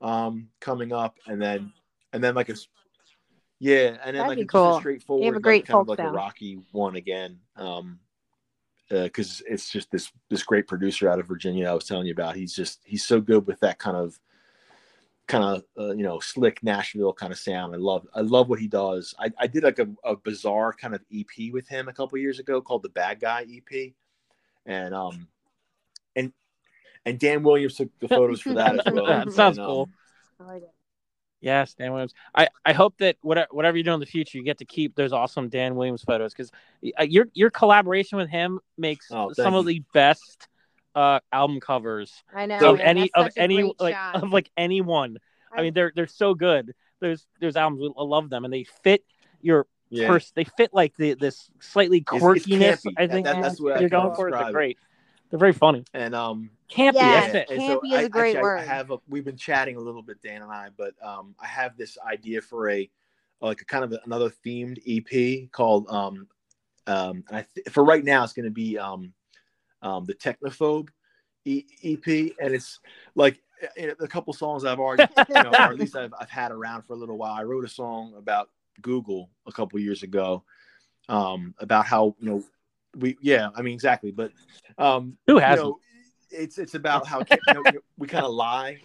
[0.00, 1.72] um coming up, and then
[2.12, 2.56] and then like a
[3.58, 4.76] yeah, and then That'd like a, cool.
[4.76, 7.38] a straightforward, You have a like, great kind of like a rocky one again.
[7.56, 8.00] Um,
[8.88, 12.36] because it's just this this great producer out of Virginia I was telling you about.
[12.36, 14.18] He's just he's so good with that kind of
[15.26, 17.74] kind of uh, you know slick Nashville kind of sound.
[17.74, 19.14] I love I love what he does.
[19.18, 22.38] I, I did like a, a bizarre kind of EP with him a couple years
[22.38, 23.92] ago called the Bad Guy EP,
[24.66, 25.26] and um
[26.14, 26.32] and
[27.06, 29.06] and Dan Williams took the photos for that as well.
[29.06, 29.90] That sounds And, um, cool.
[30.40, 30.70] I like it.
[31.40, 32.12] Yes, Dan Williams.
[32.34, 34.94] I, I hope that whatever whatever you do in the future, you get to keep
[34.96, 36.50] those awesome Dan Williams photos because
[36.82, 40.48] your your collaboration with him makes Oh, thank some of the best
[40.94, 42.72] uh, album covers I know.
[42.72, 44.22] Of man, any of any like shot.
[44.22, 45.18] of like anyone.
[45.54, 46.74] I mean, they're they're so good.
[47.00, 49.04] Those those albums, I love them, and they fit
[49.42, 50.08] your yeah.
[50.08, 52.92] pers- They fit like the this slightly It's- it's quirkiness.
[52.96, 54.30] I think That- that's what you're can going for.
[54.30, 54.78] They're great.
[55.30, 55.84] They're very funny.
[55.92, 56.94] And um Campy.
[56.94, 57.20] Yeah.
[57.20, 57.50] That's it.
[57.50, 58.58] and Campy is a great I, word.
[58.58, 61.46] I have a, we've been chatting a little bit, Dan and I, but um, I
[61.46, 62.88] have this idea for a
[63.40, 66.26] like a kind of another themed EP called um,
[66.86, 69.12] um, and I th- for right now it's going to be um,
[69.82, 70.88] um, the Technophobe
[71.44, 72.80] e- EP, and it's
[73.14, 73.40] like
[73.78, 76.92] a couple songs I've already, you know, or at least I've I've had around for
[76.92, 77.32] a little while.
[77.32, 78.50] I wrote a song about
[78.82, 80.44] Google a couple years ago,
[81.08, 82.44] um, about how you know
[82.96, 84.32] we yeah I mean exactly, but
[84.78, 85.68] um, Who hasn't?
[85.68, 85.78] know,
[86.30, 87.62] it's it's about how you know,
[87.98, 88.78] we kind of lie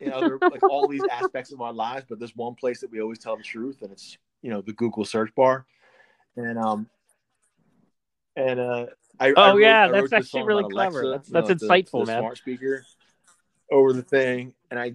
[0.00, 3.00] in other like all these aspects of our lives, but there's one place that we
[3.00, 5.66] always tell the truth, and it's you know the Google search bar,
[6.36, 6.88] and um
[8.36, 8.86] and uh
[9.20, 11.02] I I Oh, wrote- yeah, I that's actually really clever.
[11.02, 12.20] Alexa, That's- you know, that's the- insightful, the man.
[12.20, 12.84] Smart speaker
[13.70, 14.94] over the thing, and I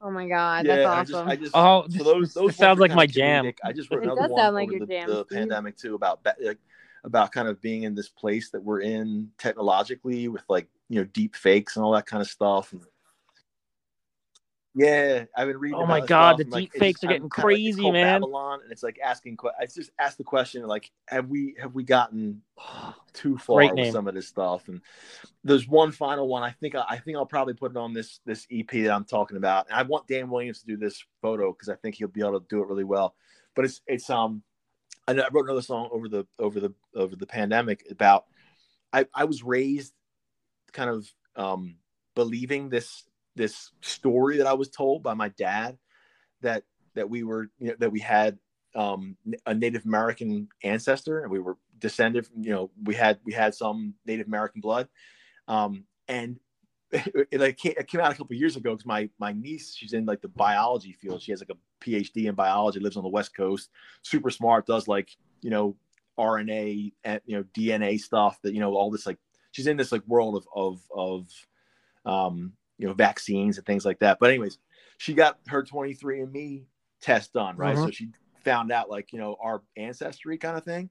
[0.00, 1.26] Oh my god, yeah, that's I just.
[1.26, 3.44] I just, Oh, so those, those ones sounds like my jam.
[3.44, 3.56] comedic.
[3.64, 5.76] I just wrote It another does one sound like over your the, jam, the pandemic
[5.76, 6.58] too about like
[7.02, 11.04] about kind of being in this place that we're in technologically with like you know
[11.04, 12.72] deep fakes and all that kind of stuff.
[12.72, 12.82] And,
[14.74, 15.78] yeah, I've been reading.
[15.78, 18.20] Oh my God, the and, like, deep fakes are getting kinda, like, crazy, man.
[18.20, 19.36] Babylon, and it's like asking.
[19.36, 22.42] que- I just asked the question like, have we have we gotten
[23.12, 23.92] too far Great with name.
[23.92, 24.68] some of this stuff?
[24.68, 24.80] And
[25.42, 26.42] there's one final one.
[26.44, 29.36] I think I think I'll probably put it on this this EP that I'm talking
[29.36, 29.66] about.
[29.68, 32.38] And I want Dan Williams to do this photo because I think he'll be able
[32.40, 33.16] to do it really well.
[33.56, 34.42] But it's it's um
[35.08, 38.26] I know- I wrote another song over the over the over the pandemic about
[38.92, 39.92] I I was raised
[40.72, 41.76] kind of um
[42.14, 43.04] believing this
[43.36, 45.78] this story that I was told by my dad
[46.42, 48.38] that that we were you know, that we had
[48.74, 53.32] um, a Native American ancestor and we were descended from you know we had we
[53.32, 54.88] had some Native American blood.
[55.46, 56.38] Um, and
[56.90, 59.92] it, it, came, it came out a couple years ago because my my niece she's
[59.92, 61.22] in like the biology field.
[61.22, 63.70] She has like a PhD in biology lives on the west coast
[64.02, 65.76] super smart does like you know
[66.18, 69.18] RNA and you know DNA stuff that you know all this like
[69.58, 71.46] she's in this like world of of of
[72.04, 74.18] um, you know vaccines and things like that.
[74.20, 74.58] But anyways
[74.98, 76.62] she got her 23andme
[77.00, 77.76] test done right?
[77.76, 77.84] Mhm.
[77.84, 78.08] so she
[78.44, 80.90] found out like you know our ancestry kind of thing.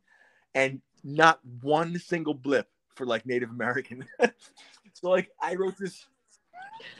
[0.53, 4.06] And not one single blip for like native american.
[4.93, 6.06] So like i wrote this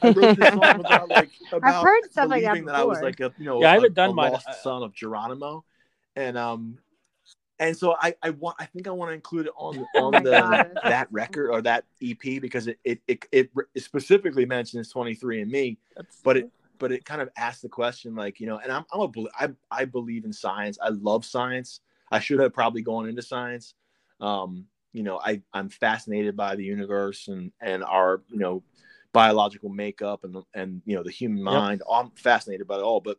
[0.03, 3.01] i wrote this song about like about heard stuff like that believing that i was
[3.01, 4.32] like a you know Yeah, I a- haven't done a mine.
[4.32, 5.65] lost son of geronimo.
[6.15, 6.77] And um
[7.60, 10.24] and so I, I want I think I want to include it on Oh on
[10.24, 10.72] the God.
[10.84, 15.78] that record or that EP because it it, it it specifically mentions 23 and me
[16.24, 19.02] but it but it kind of asks the question like you know and I'm I'm
[19.02, 20.78] a I, I believe in science.
[20.82, 21.82] I love science.
[22.12, 23.74] I should have probably gone into science.
[24.20, 28.63] Um you know, I I'm fascinated by the universe and and our you know
[29.13, 31.82] biological makeup and and you know the human mind.
[31.91, 33.17] I'm fascinated by it all, but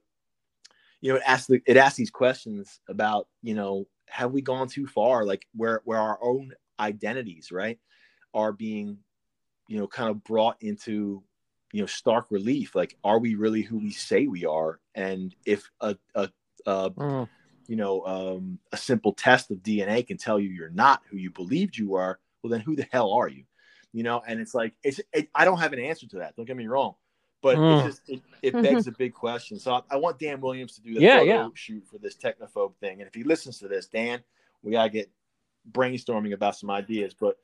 [1.00, 4.68] you know, it asks the, it asks these questions about you know have we gone
[4.68, 5.24] too far?
[5.24, 7.78] Like where where our own identities right
[8.34, 8.98] are being
[9.68, 11.22] you know kind of brought into
[11.72, 12.74] you know stark relief.
[12.74, 14.80] Like are we really who we say we are?
[14.94, 16.30] And if a, a,
[16.66, 17.28] a Mm.
[17.68, 21.30] you know um, a simple test of dna can tell you you're not who you
[21.30, 23.44] believed you are well then who the hell are you?
[23.92, 26.36] You know and it's like it's it, i don't have an answer to that.
[26.36, 26.94] Don't get me wrong
[27.40, 27.72] but Mm.
[27.72, 30.80] it's just it, it begs a big question so I, I want dan williams to
[30.82, 31.48] do the Yeah, photo yeah.
[31.54, 34.22] shoot for this technophobe thing and if he listens to this dan
[34.62, 35.08] we gotta get
[35.72, 37.36] brainstorming about some ideas but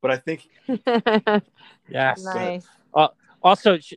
[0.00, 0.48] but i think
[1.88, 2.24] Yes.
[2.24, 2.66] nice.
[3.42, 3.94] Also, sh-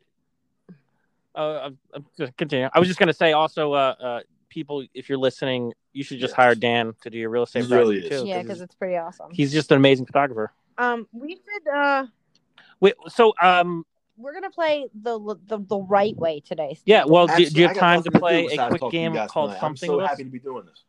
[1.36, 2.70] uh, I'm, I'm just continue.
[2.74, 6.32] I was just gonna say also, uh, uh, people, if you're listening, you should just
[6.34, 6.36] Yes.
[6.36, 8.10] hire Dan to do your real estate He really is.
[8.10, 8.26] too.
[8.28, 9.32] Yeah, 'cause because it's pretty awesome.
[9.32, 10.52] he's just an amazing photographer.
[10.78, 12.06] Um, we should uh,
[12.80, 13.86] Wait, so um,
[14.20, 16.74] we're gonna play the the, the right way today.
[16.74, 16.84] Steve.
[16.86, 17.04] yeah.
[17.06, 18.92] Well, do, Actually, do you have time to do play a quick talk to you
[18.92, 19.60] game called tonight.
[19.62, 20.84] Something i'm so happy to be doing this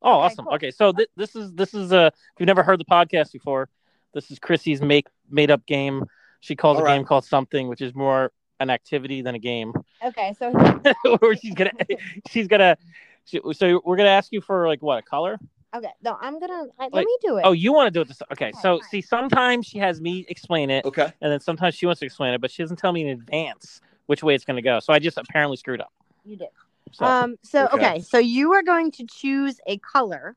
[0.00, 0.44] Oh, Okay, awesome.
[0.44, 0.54] cool.
[0.54, 3.68] Okay, so th- this is this is uh, if you've never heard the podcast before,
[4.14, 6.04] this is Chrissy's make made up game.
[6.40, 6.96] She calls All a right.
[6.96, 9.72] game called Something, which is more an activity than a game.
[10.04, 10.52] Okay, so
[11.18, 11.72] Where she's gonna
[12.30, 12.76] she's gonna.
[13.24, 15.38] She, so we're gonna ask you for like what a color?
[15.74, 17.42] Okay, no, I'm gonna I, let me do it.
[17.44, 18.08] Oh, you want to do it?
[18.08, 18.46] This, okay.
[18.46, 18.82] Okay, So fine.
[18.90, 22.34] see, sometimes she has me explain it, okay and then sometimes she wants to explain
[22.34, 24.80] it, but she doesn't tell me in advance which way it's gonna go.
[24.80, 25.92] So I just apparently screwed up.
[26.24, 26.48] you did.
[26.92, 27.74] So Um, so Okay.
[27.74, 28.00] okay.
[28.00, 30.36] so you are going to choose a color,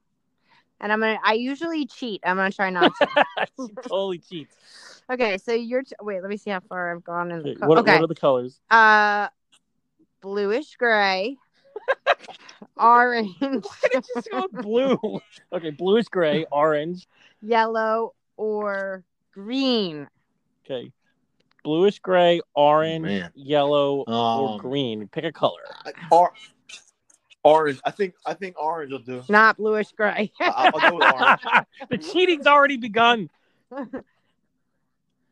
[0.82, 1.20] and I'm gonna.
[1.24, 2.22] I usually cheat.
[2.26, 3.08] I'm gonna try not to.
[3.88, 4.50] totally cheat.
[5.12, 5.84] okay, so you're.
[5.84, 7.56] T- wait, let me see how far I've gone in the.
[7.56, 8.60] Co- what, okay, what are the colors?
[8.70, 9.30] uh,
[10.22, 11.38] bluish gray,
[12.78, 15.20] orange, just go with blue.
[15.54, 17.08] Okay, bluish gray, orange.
[17.42, 20.08] yellow, or green.
[20.66, 20.92] Okay.
[21.64, 23.32] Bluish gray, orange, Man.
[23.36, 25.08] yellow, or Um, green.
[25.10, 25.62] Pick a color.
[26.12, 26.32] or,
[27.44, 30.32] orange i think i think orange will do Not bluish gray.
[30.40, 31.40] I- I'll go with orange.
[31.90, 33.30] the cheating's already begun.
[33.74, 33.98] okay.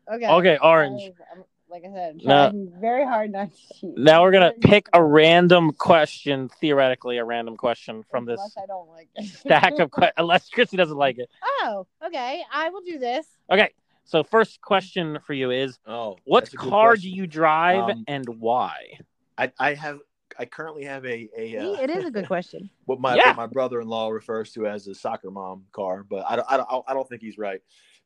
[0.08, 1.02] Okay, orange.
[1.02, 3.96] I- I'm- like I said, Now- very hard not to cheat.
[3.96, 8.88] Now we're gonna pick a random question, theoretically a random question from this I don't
[8.88, 9.26] like it.
[9.26, 11.28] stack of questions, unless Chrissy doesn't like it.
[11.62, 12.42] Oh, okay.
[12.52, 13.26] I will do this.
[13.50, 13.70] Okay,
[14.04, 17.88] so first question for you is: oh What that's a good car do you drive
[17.90, 18.98] Um, and why?
[19.38, 20.00] I, I have
[20.38, 22.70] i currently have a a uh, it is a good question.
[22.84, 23.28] what my Yeah.
[23.28, 26.84] what my brother-in-law refers to as a soccer mom car but i don't i don't,
[26.86, 27.60] I don't think he's right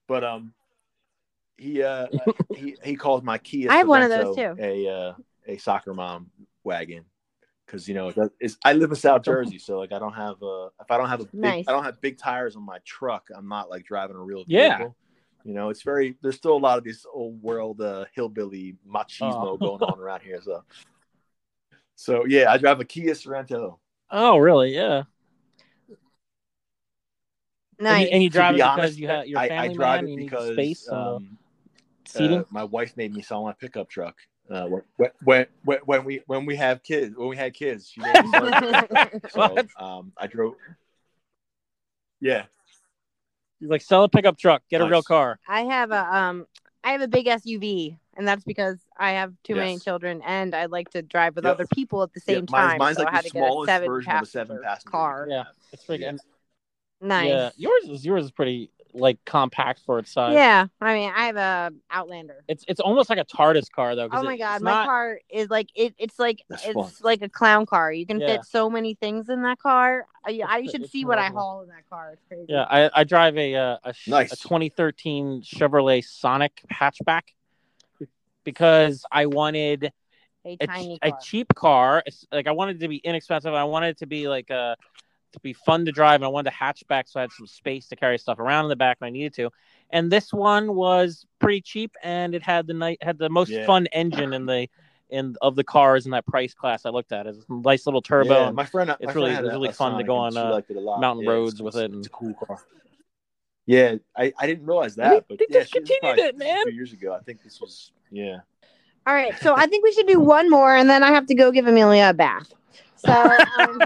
[0.08, 0.54] but um
[1.56, 2.06] he uh
[2.52, 4.62] he he calls my Kia I have one of those, Sorento too.
[4.62, 5.12] a uh
[5.46, 6.30] a soccer mom
[6.64, 7.04] wagon
[7.66, 10.42] because you know it it's, I live in South Jersey, so like I don't have
[10.42, 11.68] uh if I don't have a big Nice.
[11.68, 14.76] I don't have big tires on my truck, I'm not like driving a real Yeah.
[14.76, 14.96] vehicle.
[15.44, 19.44] You know, it's very there's still a lot of this old world uh hillbilly machismo
[19.44, 19.56] Oh.
[19.58, 20.40] going on around here.
[20.42, 20.62] So
[21.96, 23.78] so yeah, I drive a Kia Sorento.
[24.10, 24.74] Oh, really?
[24.74, 25.04] Yeah.
[27.78, 28.06] And Nice.
[28.06, 29.74] you, and you To drive it because honest, you have you're a I, family I
[29.74, 30.04] drive man.
[30.04, 31.38] it You need because space um, seating.
[32.16, 34.16] Uh, my wife made me sell my pickup truck.
[34.50, 34.82] Uh, when,
[35.24, 38.30] when, when, when we when we have kids when we had kids, she made me
[38.30, 40.54] sell so um, I drove.
[42.20, 42.44] Yeah,
[43.60, 45.38] He's like, sell a pickup truck, get a real car.
[45.48, 46.46] I have a um
[46.82, 50.66] I have a big SUV and that's because I have too many children and I
[50.66, 51.54] like to drive with Yep.
[51.54, 52.78] other people at the Yeah, same mine's- time.
[52.78, 54.90] mine's so like I had the to get a smallest seven version of a seven-passenger.
[54.90, 55.26] car.
[55.30, 56.04] Yeah, it's pretty.
[56.04, 56.12] Yeah.
[57.00, 57.26] Nice.
[57.28, 60.34] Yeah, yours is yours is pretty like compact for its size.
[60.34, 62.44] Yeah, I mean, I have a Outlander.
[62.48, 64.08] It's it's almost like a TARDIS car though.
[64.10, 65.94] Oh my it- god, my not- car is like it.
[65.98, 66.90] It's like That's it's fun.
[67.02, 67.92] like a clown car.
[67.92, 68.36] You can Yeah.
[68.36, 70.06] fit so many things in that car.
[70.24, 72.12] I, I you should it's see what I haul in that car.
[72.12, 72.46] It's crazy.
[72.48, 74.32] Yeah, I, I drive a uh, a, Nice.
[74.32, 77.22] a 2013 Chevrolet Sonic hatchback
[78.44, 79.92] because I wanted
[80.44, 82.02] a a, tiny ch- a cheap car.
[82.30, 83.54] Like I wanted it to be inexpensive.
[83.54, 84.76] I wanted it to be like uh
[85.34, 87.86] to be fun to drive, and I wanted a hatchback so I had some space
[87.88, 89.50] to carry stuff around in the back when I needed to.
[89.90, 93.66] And this one was pretty cheap, and it had the night had the most Yeah.
[93.66, 94.68] fun engine in the
[95.10, 97.26] in of the cars in that price class I looked at.
[97.26, 98.46] It's a nice little turbo.
[98.46, 100.36] Yeah, my friend, my it's friend really- had it's really a fun to go on,
[100.36, 102.64] uh, a mountain Yeah, it's- roads with it's- it and- It's a cool car.
[103.66, 106.38] Yeah, I, I didn't realize We- that, but they yeah, just she was continued it,
[106.38, 106.66] man.
[106.68, 108.38] A years ago, I think this was yeah.
[109.06, 111.34] All right, so I think we should do one more, and then I have to
[111.34, 112.52] go give Amelia a bath.
[113.04, 113.80] So, um,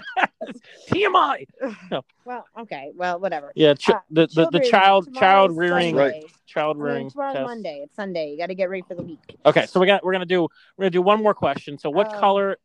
[0.91, 1.47] TMI.
[2.25, 3.53] well, okay, well, whatever.
[3.55, 6.23] Yeah, ch- Uh, the, the the child child rearing Sunday.
[6.47, 7.11] child I mean, rearing.
[7.11, 7.45] tomorrow's test.
[7.47, 7.81] Monday.
[7.85, 8.31] It's Sunday.
[8.31, 9.37] You got to get ready for the week.
[9.45, 10.43] Okay, so we got we're gonna do
[10.77, 11.79] we're gonna do one more question.
[11.79, 12.19] So what Oh.
[12.21, 12.57] color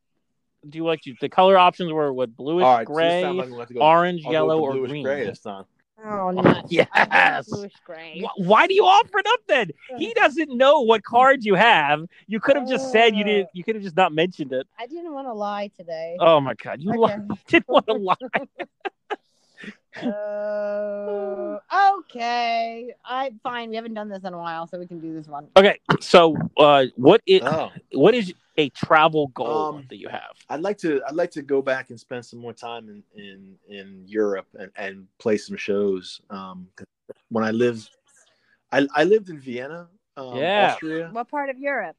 [0.69, 3.21] do you like to, the color options were what bluish All right, so this gray,
[3.23, 5.03] time I'm gonna have to go- orange, I'll go yellow, with or green?
[5.03, 5.65] gray this time.
[6.05, 6.87] Oh, yes.
[6.93, 8.21] I love Bluish gray.
[8.21, 9.71] Wh- Why do you offer it up then?
[9.93, 9.97] Uh.
[9.97, 12.01] He doesn't know what cards you have.
[12.27, 13.45] You could have just said you didn't.
[13.47, 13.51] Oh.
[13.53, 14.67] You could have just not mentioned it.
[14.77, 16.17] I didn't want to lie today.
[16.19, 17.15] Oh my god, you Okay.
[17.17, 18.15] li- didn't want to lie.
[19.95, 21.57] Uh,
[21.99, 22.93] okay.
[23.05, 23.69] I fine.
[23.69, 25.47] We haven't done this in a while, so we can do this one.
[25.55, 30.35] Okay, so uh, what is Oh, what is a travel goal Um, that you have?
[30.49, 31.01] I'd like to.
[31.07, 34.71] I'd like to go back and spend some more time in in, in Europe and,
[34.75, 36.21] and play some shows.
[36.29, 36.87] Um, 'cause
[37.29, 37.89] when I lived,
[38.71, 40.73] I, I lived in Vienna, um, Yeah.
[40.73, 41.09] Austria.
[41.11, 41.95] What part of Europe?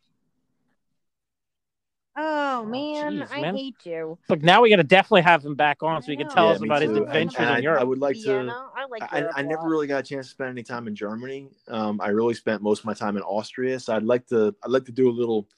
[2.17, 3.57] Oh, Oh, man, jeez, I man.
[3.57, 4.17] hate you.
[4.29, 6.55] Look, now we got to definitely have him back on so he can tell know.
[6.55, 6.99] us about his too.
[6.99, 7.81] And- adventures and in I, Europe.
[7.81, 8.23] I would like to.
[8.23, 8.67] Vienna.
[8.77, 10.87] I like I, Europe I a never really got a chance to spend any time
[10.87, 11.49] in Germany.
[11.69, 14.55] Um, I really spent most of my time in Austria, so I'd like to.
[14.63, 15.49] I'd like to do a little,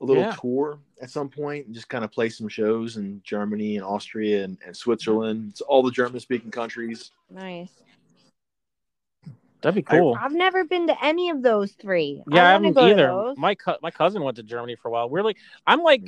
[0.00, 0.36] a little Yeah.
[0.40, 4.44] tour at some point and just kind of play some shows in Germany and Austria
[4.44, 5.48] and, and Switzerland.
[5.50, 7.10] It's all the German-speaking countries.
[7.28, 7.70] Nice.
[9.62, 10.16] That'd be cool.
[10.20, 12.22] I've never been to any of those three.
[12.30, 13.06] yeah, I, wanna haven't go to either.
[13.08, 13.36] those.
[13.36, 15.08] My co- my cousin went to Germany for a while.
[15.08, 16.02] We're like, I'm like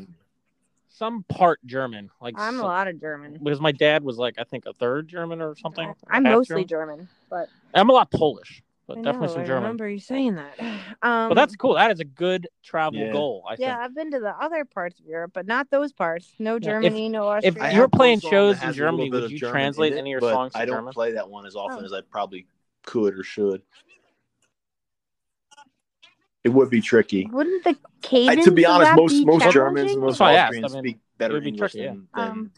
[0.88, 3.38] some part German, like I'm a lot of German.
[3.42, 5.92] because my dad was like I think a third German or something.
[6.08, 9.62] I'm mostly German, but I'm a lot Polish, but I definitely know, some I German.
[9.62, 10.58] remember you saying that.
[11.04, 11.74] Um, But that's cool.
[11.74, 13.10] That is a good travel Yeah.
[13.10, 13.44] goal.
[13.48, 13.74] I yeah.
[13.74, 13.78] think.
[13.80, 16.32] I've been to the other parts of Europe, but not those parts.
[16.38, 17.54] No Yeah, if- Germany, no Austria.
[17.60, 19.52] I you were have one playing shows in has a little Germany, would you German
[19.52, 20.92] translate it, any of your songs to I don't German?
[20.92, 21.84] play that one as often Oh.
[21.84, 22.46] as I probably
[22.84, 23.62] could or should.
[26.44, 27.28] It would be tricky.
[27.32, 27.76] Wouldn't the
[28.28, 30.44] I, to be honest, most be most Germans and most That's why I.
[30.46, 31.90] Austrians I mean, speak better would be English tricky, yeah.
[31.90, 32.50] than, than, Um,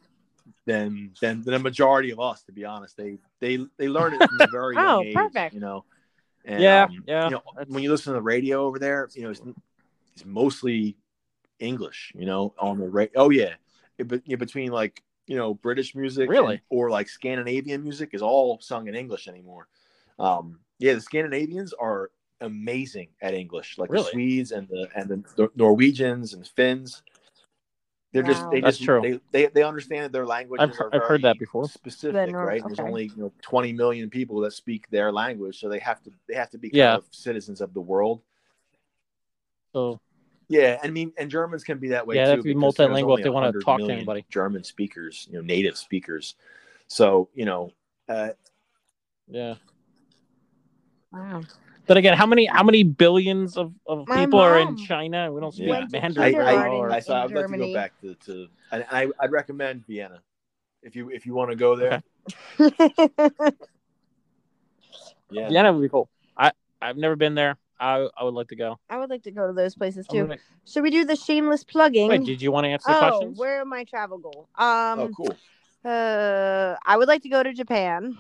[0.67, 2.43] than than than the majority of us.
[2.45, 5.15] To be honest, they they they learn it from a very young Oh, age.
[5.15, 5.55] perfect.
[5.55, 5.85] You know.
[6.47, 9.23] And, Yeah, um, yeah, You know, when you listen to the radio over there, you
[9.23, 9.43] know it's,
[10.15, 10.97] it's mostly
[11.59, 12.13] English.
[12.15, 13.13] You know, on the radio.
[13.17, 13.55] Oh yeah,
[13.99, 16.55] it, but yeah, between like you know British music, Really?
[16.55, 19.69] and- or like Scandinavian music is all sung in English anymore.
[20.19, 24.05] Um, yeah, the Scandinavians are amazing at English, like Really?
[24.05, 27.03] the Swedes and the and the Norwegians and Finns.
[28.13, 29.01] They're just they That's just true.
[29.03, 31.69] They, they they understand that their languages I've are I've heard that before.
[31.69, 32.61] Specific, Nor- right?
[32.63, 36.01] And There's only you know 20 million people that speak their language, so they have
[36.05, 36.95] to they have to be kind Yeah.
[36.97, 38.23] of citizens of the world.
[39.73, 40.01] So
[40.49, 42.37] Yeah, I mean, and Germans can be that way Yeah, they too.
[42.37, 44.25] have to be multilingual if they wanna talk to anybody.
[44.31, 46.37] German speakers, you know, native speakers.
[46.87, 47.73] So you know,
[48.09, 48.31] uh,
[49.27, 49.57] yeah.
[51.15, 51.43] Wow.
[51.87, 55.31] But again, how many how many billions of, of My people are in mom China?
[55.31, 57.41] We don't speak went to Mandarin I, very or- I, I, so I'd like to
[57.41, 57.73] Germany.
[57.73, 60.21] go back to, to and I, I'd recommend Vienna
[60.83, 62.03] if you if you want to go there.
[62.59, 63.51] Okay.
[65.31, 66.09] Yeah, Vienna would be cool.
[66.37, 67.57] I I've never been there.
[67.81, 68.79] I I would like to go.
[68.89, 70.23] I would like to go to those places I'm too.
[70.27, 72.09] gonna- Should we do the shameless plugging?
[72.09, 73.39] Wait, did you want to answer the oh, questions?
[73.39, 74.49] where are my travel goal?
[74.57, 75.37] oh, Um, cool.
[75.85, 78.17] uh, I would like to go to Japan.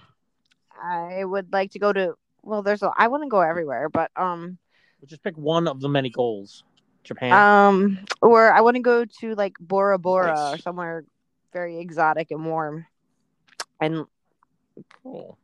[0.82, 2.14] I would like to go to.
[2.44, 2.82] Well, there's.
[2.82, 4.58] A, I want to go everywhere, but um,
[5.06, 6.64] Just pick one of the many goals.
[7.02, 7.32] Japan.
[7.32, 11.04] um, or I want to go to like Bora Bora or somewhere
[11.52, 12.86] very exotic and warm.
[13.80, 14.06] And
[15.02, 15.38] cool.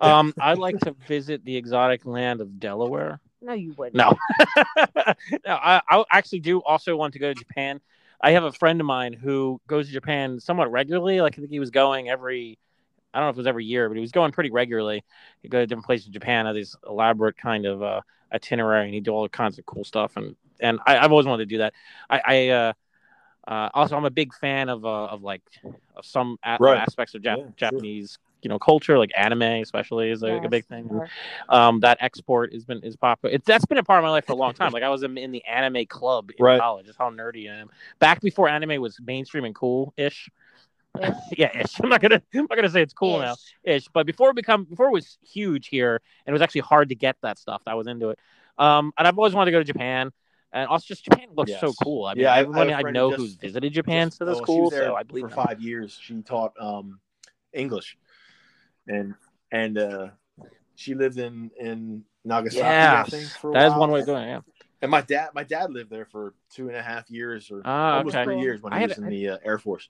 [0.00, 3.20] Um, I'd like to visit the exotic land of Delaware.
[3.40, 3.96] no, you wouldn't.
[3.96, 4.16] No,
[5.46, 5.54] no.
[5.54, 7.80] I, I actually do also want to go to Japan.
[8.20, 11.20] I have a friend of mine who goes to Japan somewhat regularly.
[11.20, 12.58] Like I think he was going every,
[13.14, 15.04] I don't know if it was every year, but he was going pretty regularly.
[15.42, 18.00] He'd go to different places in Japan, have these elaborate kind of uh,
[18.32, 20.16] itinerary, and he'd do all kinds of cool stuff.
[20.16, 21.72] And and I, I've always wanted to do that.
[22.10, 22.72] I, I uh,
[23.46, 25.42] uh, also I'm a big fan of uh, of like
[25.96, 26.78] of some a- Right.
[26.78, 27.52] aspects of Jap- Yeah, sure.
[27.56, 28.18] Japanese.
[28.42, 30.86] You know, culture like anime, especially, is like a Yes, big thing.
[30.86, 31.08] Sure.
[31.48, 33.34] um, that export has been is popular.
[33.34, 34.70] It's that's been a part of my life for a long time.
[34.70, 36.60] Like I was in, in the anime club in Right.
[36.60, 36.84] college.
[36.84, 37.70] That's how nerdy I am.
[38.00, 40.28] Back before anime was mainstream and cool ish.
[41.02, 41.10] Ish.
[41.38, 41.80] yeah, ish.
[41.80, 43.38] I'm not gonna I'm not gonna say it's cool now, Ish.
[43.84, 43.88] ish.
[43.92, 46.94] But before it become before it was huge here, and it was actually hard to
[46.94, 47.62] get that stuff.
[47.66, 48.18] I was into it.
[48.58, 50.12] Um, and I've always wanted to go to Japan.
[50.52, 52.06] And also, just Japan looks so cool.
[52.06, 54.18] I mean, Yeah, I- I have a everybody I, know who who's visited Japan Just-
[54.18, 54.70] said it's oh, cool.
[54.70, 55.44] So I believe for them.
[55.46, 55.98] five years.
[56.00, 57.00] She taught um,
[57.52, 57.96] English,
[58.86, 59.14] and
[59.50, 60.08] and uh,
[60.76, 63.80] she lived in in Nagasaki, Yeah, I think, for a that is while.
[63.80, 64.28] one way of doing it.
[64.28, 64.40] Yeah.
[64.82, 67.96] And my dad, my dad lived there for two and a half years, or Ah,
[67.98, 68.24] almost okay.
[68.24, 69.88] three years when I he had was a- in the uh, Air Force.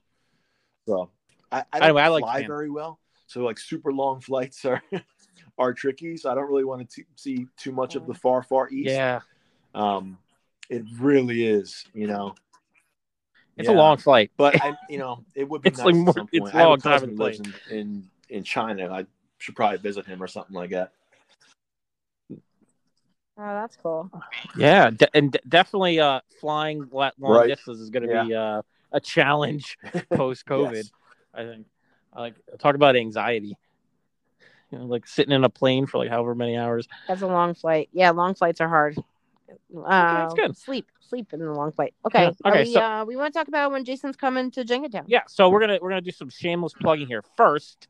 [0.87, 1.09] So
[1.51, 2.47] I, I don't Anyway, I like fly Japan.
[2.47, 4.81] very well, so like super long flights are
[5.57, 6.17] are tricky.
[6.17, 8.89] So I don't really want to see too much of the far far east.
[8.91, 9.21] Yeah,
[9.73, 10.17] Um,
[10.69, 12.35] it really is, you know.
[13.57, 14.31] it's a long flight.
[14.37, 16.55] But I, you know, it would be It's nice like at more- some it's point.
[16.55, 18.91] I have a long time in lives in, in in China.
[18.91, 19.05] I
[19.37, 20.91] should probably visit him or something like that.
[23.37, 24.09] Oh, that's cool.
[24.55, 27.47] Yeah, de- and de- definitely uh, flying la- long Right.
[27.49, 28.23] distances is going to Yeah.
[28.23, 28.61] be uh,
[28.95, 29.77] a challenge
[30.11, 30.73] post COVID.
[30.75, 30.91] Yes.
[31.33, 31.67] I think.
[32.13, 33.57] I like talk about anxiety.
[34.71, 36.87] You know, like sitting in a plane for like however many hours.
[37.07, 37.89] That's a long flight.
[37.91, 38.97] Yeah, long flights are hard.
[39.77, 40.57] Uh, that's good.
[40.57, 41.93] Sleep, sleep in the long flight.
[42.07, 42.23] Okay.
[42.23, 45.03] Yeah, okay, we, so- uh, we want to talk about when Jason's coming to Jenkintown.
[45.07, 47.21] Yeah, so we're gonna we're gonna do some shameless plugging here.
[47.37, 47.87] First,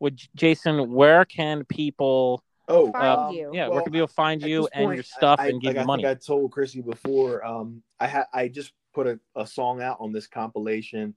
[0.00, 3.50] with Jason, where can people Oh, Find uh, you.
[3.52, 5.82] yeah, where can people find you and point, your stuff I, and give like you
[5.82, 6.02] I money?
[6.04, 7.44] think I told Chrissy before.
[7.44, 11.14] Um, I had I just put a, a song out on this compilation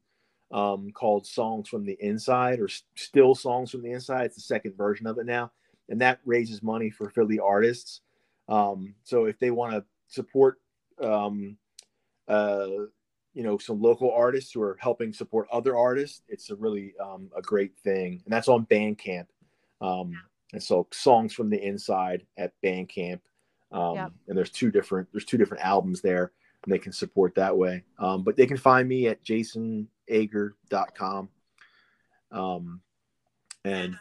[0.51, 4.76] um, called "Songs from the Inside" or "Still Songs from the Inside." It's the second
[4.78, 5.51] version of it now,
[5.89, 8.01] and that raises money for Philly artists.
[8.49, 10.59] Um, so if they want to support,
[11.01, 11.57] um,
[12.28, 12.67] uh,
[13.34, 17.32] you know, some local artists who are helping support other artists, it's a really um,
[17.36, 19.28] a great thing, and that's on Bandcamp.
[19.82, 20.13] Um,
[20.53, 23.19] and so songs from the inside at Bandcamp.
[23.71, 24.11] Um, Yep.
[24.28, 26.32] and there's two different there's two different albums there
[26.68, 27.84] they can support that way.
[27.99, 31.30] Um, but they can find me at jasonager.com.
[32.32, 32.82] Um,
[33.66, 33.95] and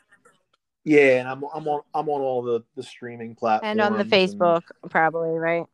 [0.84, 4.04] yeah, and I'm I'm on I'm on all the the streaming platforms And on the
[4.04, 5.64] Facebook, probably, right?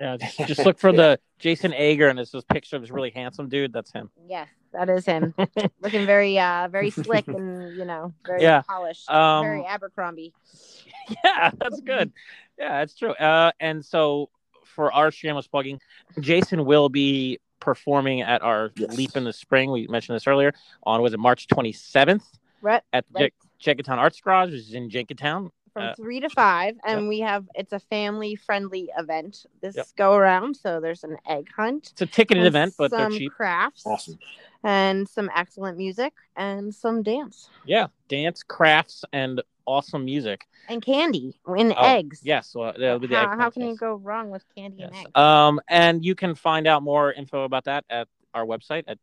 [0.00, 3.10] Yeah, just, just look for the Jason Ager and it's this picture of this really
[3.10, 3.72] handsome dude.
[3.72, 4.10] That's him.
[4.28, 5.34] Yes, that is him.
[5.80, 8.62] Looking very, uh, very slick and you know, very Yeah.
[8.62, 10.34] polished, Um, very Abercrombie.
[11.24, 12.12] yeah, that's good.
[12.58, 13.12] Yeah, that's true.
[13.12, 14.30] Uh, and so
[14.64, 15.80] for our shameless plugging,
[16.20, 18.96] Jason will be performing at our Yes.
[18.96, 19.70] Leap in the Spring.
[19.70, 20.52] We mentioned this earlier
[20.82, 22.24] on was it March 27th
[22.62, 23.34] Right, at the Right.
[23.58, 25.50] Jen- Jenkintown Arts Garage, which is in Jenkintown.
[25.72, 27.08] from Uh, three to five, and yep.
[27.10, 29.86] we have it's a family friendly event this Yep.
[29.98, 30.56] go around.
[30.56, 33.30] So there's an egg hunt, It's a ticketed event, but they're cheap.
[33.32, 34.18] crafts, awesome.
[34.64, 40.46] and some excellent music and some dance Yeah, dance, crafts, and awesome music.
[40.68, 42.20] and candy and Oh, eggs.
[42.24, 45.10] Yes, so that'll be the How, how can you go wrong with candy and eggs?
[45.14, 48.98] Um, and you can find out more info about that at our website at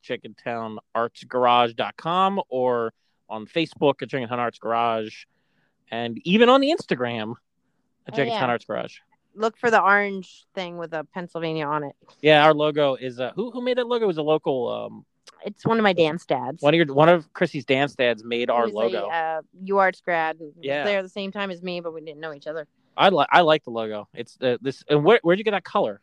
[1.06, 2.94] jenkintownartsgarage.com or
[3.30, 5.26] on Facebook at Jenkintown Arts Garage
[5.92, 7.36] and even on the Instagram
[8.08, 8.46] at Oh, Jenkintown yeah.
[8.48, 8.98] Arts Garage.
[9.36, 11.96] Look for the orange thing with a Pennsylvania on it.
[12.22, 14.04] Yeah, our logo is uh, who who made that logo?
[14.04, 15.06] It was a local um
[15.46, 16.62] It's one of my dance dads.
[16.62, 19.08] one of your one of Chrissy's dance dads made our He was logo.
[19.08, 20.38] A, uh, UArts grad.
[20.62, 20.84] Yeah.
[20.84, 22.68] there at the same time as me, but we didn't know each other.
[22.96, 24.08] I like I like the logo.
[24.14, 26.02] It's uh, this and where where'd you get that color?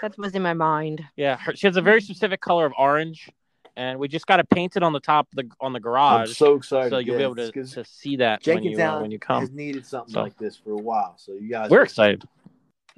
[0.00, 1.02] That was in my mind.
[1.16, 3.28] Yeah, her, she has a very specific color of orange,
[3.76, 6.36] and we just got it painted on the top of the on the I'm garage,
[6.36, 6.90] so excited.
[6.90, 9.40] so you'll be able to, to see that when you uh, when you come.
[9.40, 11.14] has needed something So- like this for a while.
[11.16, 12.22] So you guys, We're excited.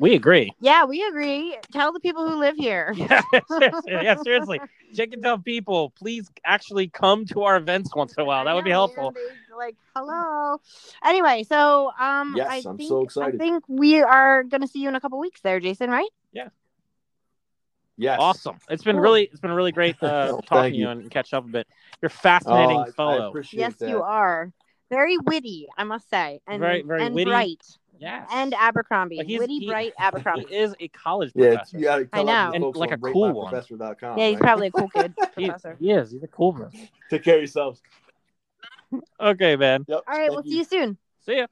[0.00, 0.50] We agree.
[0.60, 1.54] Yeah, we agree.
[1.72, 2.94] Tell the people who live here.
[2.96, 4.60] Yeah, seriously, yeah, seriously.
[4.94, 8.46] Jenkintown people, please actually come to our events once in a while.
[8.46, 9.14] That would be helpful.
[9.56, 10.58] Like, hello.
[11.04, 14.88] Anyway, so um, Yes, I I'm think, so I think we are gonna see you
[14.88, 15.90] in a couple weeks there, Jason.
[15.90, 16.08] Right?
[16.32, 16.48] Yeah.
[17.98, 18.56] Yes, Awesome.
[18.70, 19.02] It's been Cool.
[19.02, 20.90] really it's been really great uh, Oh, talking thank to you you.
[20.90, 21.68] and catch up a bit.
[22.00, 23.28] You're a Oh, fascinating I- I, fellow.
[23.28, 23.90] appreciate yes, that.
[23.90, 24.50] you are.
[24.88, 27.30] Very witty, I must say, and Very- very and witty.
[27.30, 27.62] bright,
[28.00, 28.28] yes.
[28.32, 29.18] and Abercrombie.
[29.18, 30.46] But he's- witty, he- bright he Abercrombie.
[30.52, 31.78] is a college Yeah, professor.
[31.78, 32.52] you tell I know.
[32.54, 33.52] And like a cool one.
[33.54, 34.42] ratemyprofessor.com, yeah, he's right?
[34.42, 35.76] probably a cool kid professor.
[35.78, 36.10] he is.
[36.10, 36.68] He's a cool bro.
[37.10, 37.80] Take care of yourselves.
[39.20, 39.84] Okay, man.
[39.86, 40.02] Yep.
[40.08, 40.96] All right, we'll see you soon.
[41.24, 41.46] See ya.